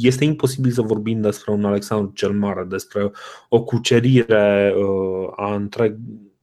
este 0.00 0.24
imposibil 0.24 0.70
să 0.70 0.82
vorbim 0.82 1.20
despre 1.20 1.52
un 1.52 1.64
Alexandru 1.64 2.12
cel 2.14 2.32
Mare, 2.32 2.64
despre 2.64 3.10
o 3.48 3.62
cucerire 3.62 4.74
uh, 4.76 5.32
a, 5.36 5.54
întreg, 5.54 5.96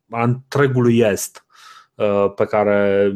a 0.09 0.23
întregului 0.23 0.97
Est 0.97 1.45
uh, 1.95 2.33
pe 2.35 2.45
care 2.45 3.11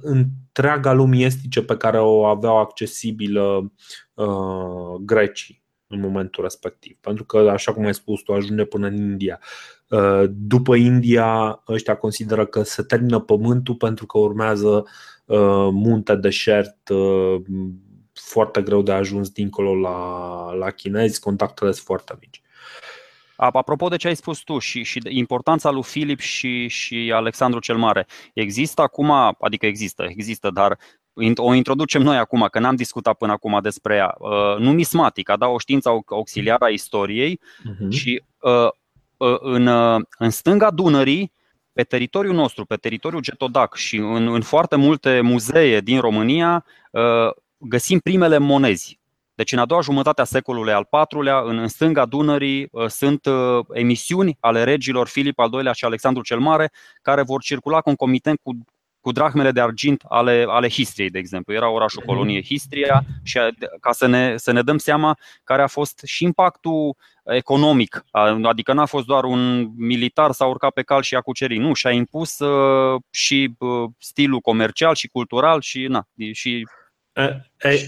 întreaga 0.00 0.92
lumii 0.92 1.24
estice 1.24 1.62
pe 1.62 1.76
care 1.76 1.98
o 1.98 2.24
aveau 2.24 2.58
accesibilă 2.58 3.72
uh, 4.14 4.94
grecii 5.00 5.62
în 5.86 6.00
momentul 6.00 6.42
respectiv. 6.42 6.96
Pentru 7.00 7.24
că, 7.24 7.38
așa 7.38 7.72
cum 7.72 7.84
ai 7.84 7.94
spus, 7.94 8.20
tu 8.20 8.32
ajunge 8.32 8.64
până 8.64 8.86
în 8.86 8.94
India. 8.94 9.40
După 10.30 10.74
India, 10.74 11.62
ăștia 11.68 11.96
consideră 11.96 12.46
că 12.46 12.62
se 12.62 12.82
termină 12.82 13.20
pământul 13.20 13.74
pentru 13.74 14.06
că 14.06 14.18
urmează 14.18 14.84
munte, 15.70 16.14
deșert, 16.14 16.90
foarte 18.24 18.62
greu 18.62 18.82
de 18.82 18.92
ajuns 18.92 19.30
dincolo 19.30 19.74
la, 19.74 20.52
la 20.52 20.70
chinezi, 20.70 21.20
contactele 21.20 21.72
sunt 21.72 21.84
foarte 21.84 22.16
mici. 22.20 22.42
Apropo 23.36 23.88
de 23.88 23.96
ce 23.96 24.08
ai 24.08 24.16
spus 24.16 24.38
tu 24.38 24.58
și, 24.58 24.82
și 24.82 25.00
importanța 25.08 25.70
lui 25.70 25.82
Filip 25.82 26.20
și, 26.20 26.68
și 26.68 27.12
Alexandru 27.14 27.60
cel 27.60 27.76
Mare, 27.76 28.06
există 28.34 28.82
acum, 28.82 29.10
adică 29.40 29.66
există, 29.66 30.04
există, 30.08 30.50
dar 30.50 30.78
o 31.36 31.54
introducem 31.54 32.02
noi 32.02 32.16
acum, 32.16 32.48
că 32.50 32.58
n-am 32.58 32.76
discutat 32.76 33.16
până 33.16 33.32
acum 33.32 33.58
despre 33.62 33.94
ea. 33.94 34.14
Uh, 34.18 34.58
numismatica, 34.58 35.36
da, 35.36 35.46
o 35.46 35.58
știință 35.58 35.90
auxiliară 36.06 36.64
a 36.64 36.68
istoriei 36.68 37.40
uh-huh. 37.40 37.88
și 37.90 38.22
uh, 38.38 38.68
uh, 39.16 39.36
în, 39.40 39.66
uh, 39.66 40.00
în 40.18 40.30
stânga 40.30 40.70
Dunării, 40.70 41.32
pe 41.72 41.82
teritoriul 41.82 42.34
nostru, 42.34 42.64
pe 42.64 42.76
teritoriul 42.76 43.20
Getodac 43.20 43.74
și 43.74 43.96
în, 43.96 44.34
în 44.34 44.40
foarte 44.40 44.76
multe 44.76 45.20
muzee 45.20 45.80
din 45.80 46.00
România, 46.00 46.64
uh, 46.90 47.30
găsim 47.68 47.98
primele 47.98 48.38
monezi. 48.38 48.98
Deci 49.34 49.52
în 49.52 49.58
a 49.58 49.64
doua 49.64 49.80
jumătate 49.80 50.20
a 50.20 50.24
secolului 50.24 50.72
al 50.72 50.88
IV-lea, 51.10 51.40
în 51.40 51.68
stânga 51.68 52.04
Dunării, 52.04 52.68
uh, 52.70 52.86
sunt 52.88 53.26
uh, 53.26 53.64
emisiuni 53.72 54.36
ale 54.40 54.64
regilor 54.64 55.08
Filip 55.08 55.38
al 55.38 55.50
II-lea 55.52 55.72
și 55.72 55.84
Alexandru 55.84 56.22
cel 56.22 56.38
Mare, 56.38 56.70
care 57.02 57.22
vor 57.22 57.42
circula 57.42 57.80
concomitent 57.80 58.40
cu, 58.42 58.58
cu 59.00 59.12
drahmele 59.12 59.50
de 59.50 59.60
argint 59.60 60.02
ale, 60.08 60.44
ale 60.48 60.68
Histriei, 60.68 61.10
de 61.10 61.18
exemplu. 61.18 61.54
Era 61.54 61.70
orașul 61.70 62.02
mhm. 62.04 62.12
colonie 62.12 62.42
Histria 62.42 63.04
și 63.22 63.38
ca 63.80 63.92
să 63.92 64.06
ne, 64.06 64.36
să 64.36 64.52
ne 64.52 64.62
dăm 64.62 64.78
seama 64.78 65.18
care 65.44 65.62
a 65.62 65.66
fost 65.66 66.00
și 66.04 66.24
impactul 66.24 66.96
economic, 67.24 68.04
adică 68.42 68.72
n-a 68.72 68.84
fost 68.84 69.06
doar 69.06 69.24
un 69.24 69.70
militar 69.76 70.32
s-a 70.32 70.46
urcat 70.46 70.72
pe 70.72 70.82
cal 70.82 71.02
și 71.02 71.14
a 71.14 71.20
cucerit, 71.20 71.60
nu, 71.60 71.74
și-a 71.74 71.90
impus 71.90 72.38
uh, 72.38 73.00
și 73.10 73.54
uh, 73.58 73.90
stilul 73.98 74.40
comercial 74.40 74.94
și 74.94 75.08
cultural 75.08 75.60
și, 75.60 75.86
na, 75.86 76.06
și 76.32 76.66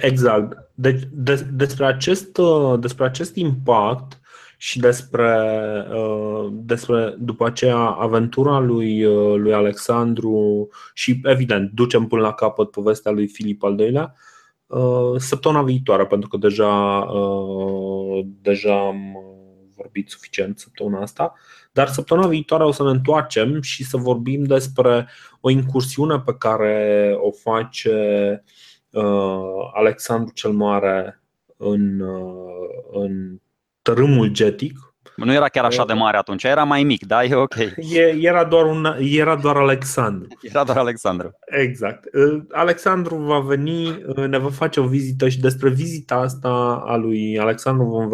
Exact. 0.00 0.70
Deci, 0.74 1.02
de, 1.10 1.46
despre, 1.52 1.86
acest, 1.86 2.36
uh, 2.36 2.78
despre 2.80 3.04
acest 3.04 3.36
impact 3.36 4.20
și 4.56 4.78
despre, 4.78 5.50
uh, 5.94 6.48
despre 6.52 7.14
după 7.18 7.46
aceea 7.46 7.76
aventura 7.76 8.58
lui, 8.58 9.04
uh, 9.04 9.36
lui 9.36 9.52
Alexandru 9.52 10.68
și 10.94 11.20
evident 11.24 11.70
ducem 11.70 12.06
până 12.06 12.22
la 12.22 12.32
capăt 12.32 12.70
povestea 12.70 13.10
lui 13.10 13.26
Filip 13.26 13.62
al 13.62 13.80
II-lea 13.80 14.14
săptămâna 15.16 15.62
viitoare, 15.62 16.06
pentru 16.06 16.28
că 16.28 16.36
deja, 16.36 17.06
deja 18.40 18.86
am 18.86 19.16
vorbit 19.76 20.10
suficient 20.10 20.58
săptămâna 20.58 21.00
asta, 21.00 21.34
dar 21.72 21.88
săptămâna 21.88 22.26
viitoare 22.26 22.64
o 22.64 22.70
să 22.70 22.82
ne 22.82 22.90
întoarcem 22.90 23.60
și 23.60 23.84
să 23.84 23.96
vorbim 23.96 24.44
despre 24.44 25.08
o 25.40 25.50
incursiune 25.50 26.18
pe 26.20 26.34
care 26.38 27.14
o 27.20 27.30
face 27.30 27.90
uh, 28.42 28.54
Alexandru 29.72 30.32
cel 30.34 30.50
Mare 30.50 31.20
în, 31.56 32.00
uh, 32.00 32.68
în 32.92 33.38
tărâmul 33.82 34.28
getic. 34.28 34.78
Nu 35.16 35.32
era 35.32 35.48
chiar 35.48 35.64
așa 35.64 35.84
de 35.84 35.92
mare 35.92 36.16
atunci, 36.16 36.44
era 36.44 36.64
mai 36.64 36.82
mic, 36.82 37.06
da? 37.06 37.24
E 37.24 37.34
ok. 37.34 37.54
E, 37.76 38.16
era, 38.20 38.44
doar 38.44 38.64
un, 38.64 38.96
era 38.98 39.36
doar 39.36 39.56
Alexandru. 39.56 40.28
Era 40.50 40.64
doar 40.64 40.76
Alexandru. 40.76 41.38
Exact. 41.46 42.04
Uh, 42.14 42.42
Alexandru 42.50 43.16
va 43.16 43.38
veni, 43.38 43.88
uh, 43.88 44.26
ne 44.26 44.38
va 44.38 44.50
face 44.50 44.80
o 44.80 44.86
vizită 44.86 45.28
și 45.28 45.40
despre 45.40 45.70
vizita 45.70 46.14
asta 46.14 46.82
a 46.86 46.96
lui 46.96 47.38
Alexandru 47.38 47.84
vom, 47.84 48.08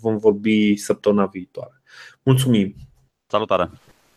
vom 0.00 0.18
vorbi 0.18 0.76
săptămâna 0.76 1.26
viitoare. 1.26 1.82
Mulțumim! 2.22 2.74
Salutare! 3.26 3.70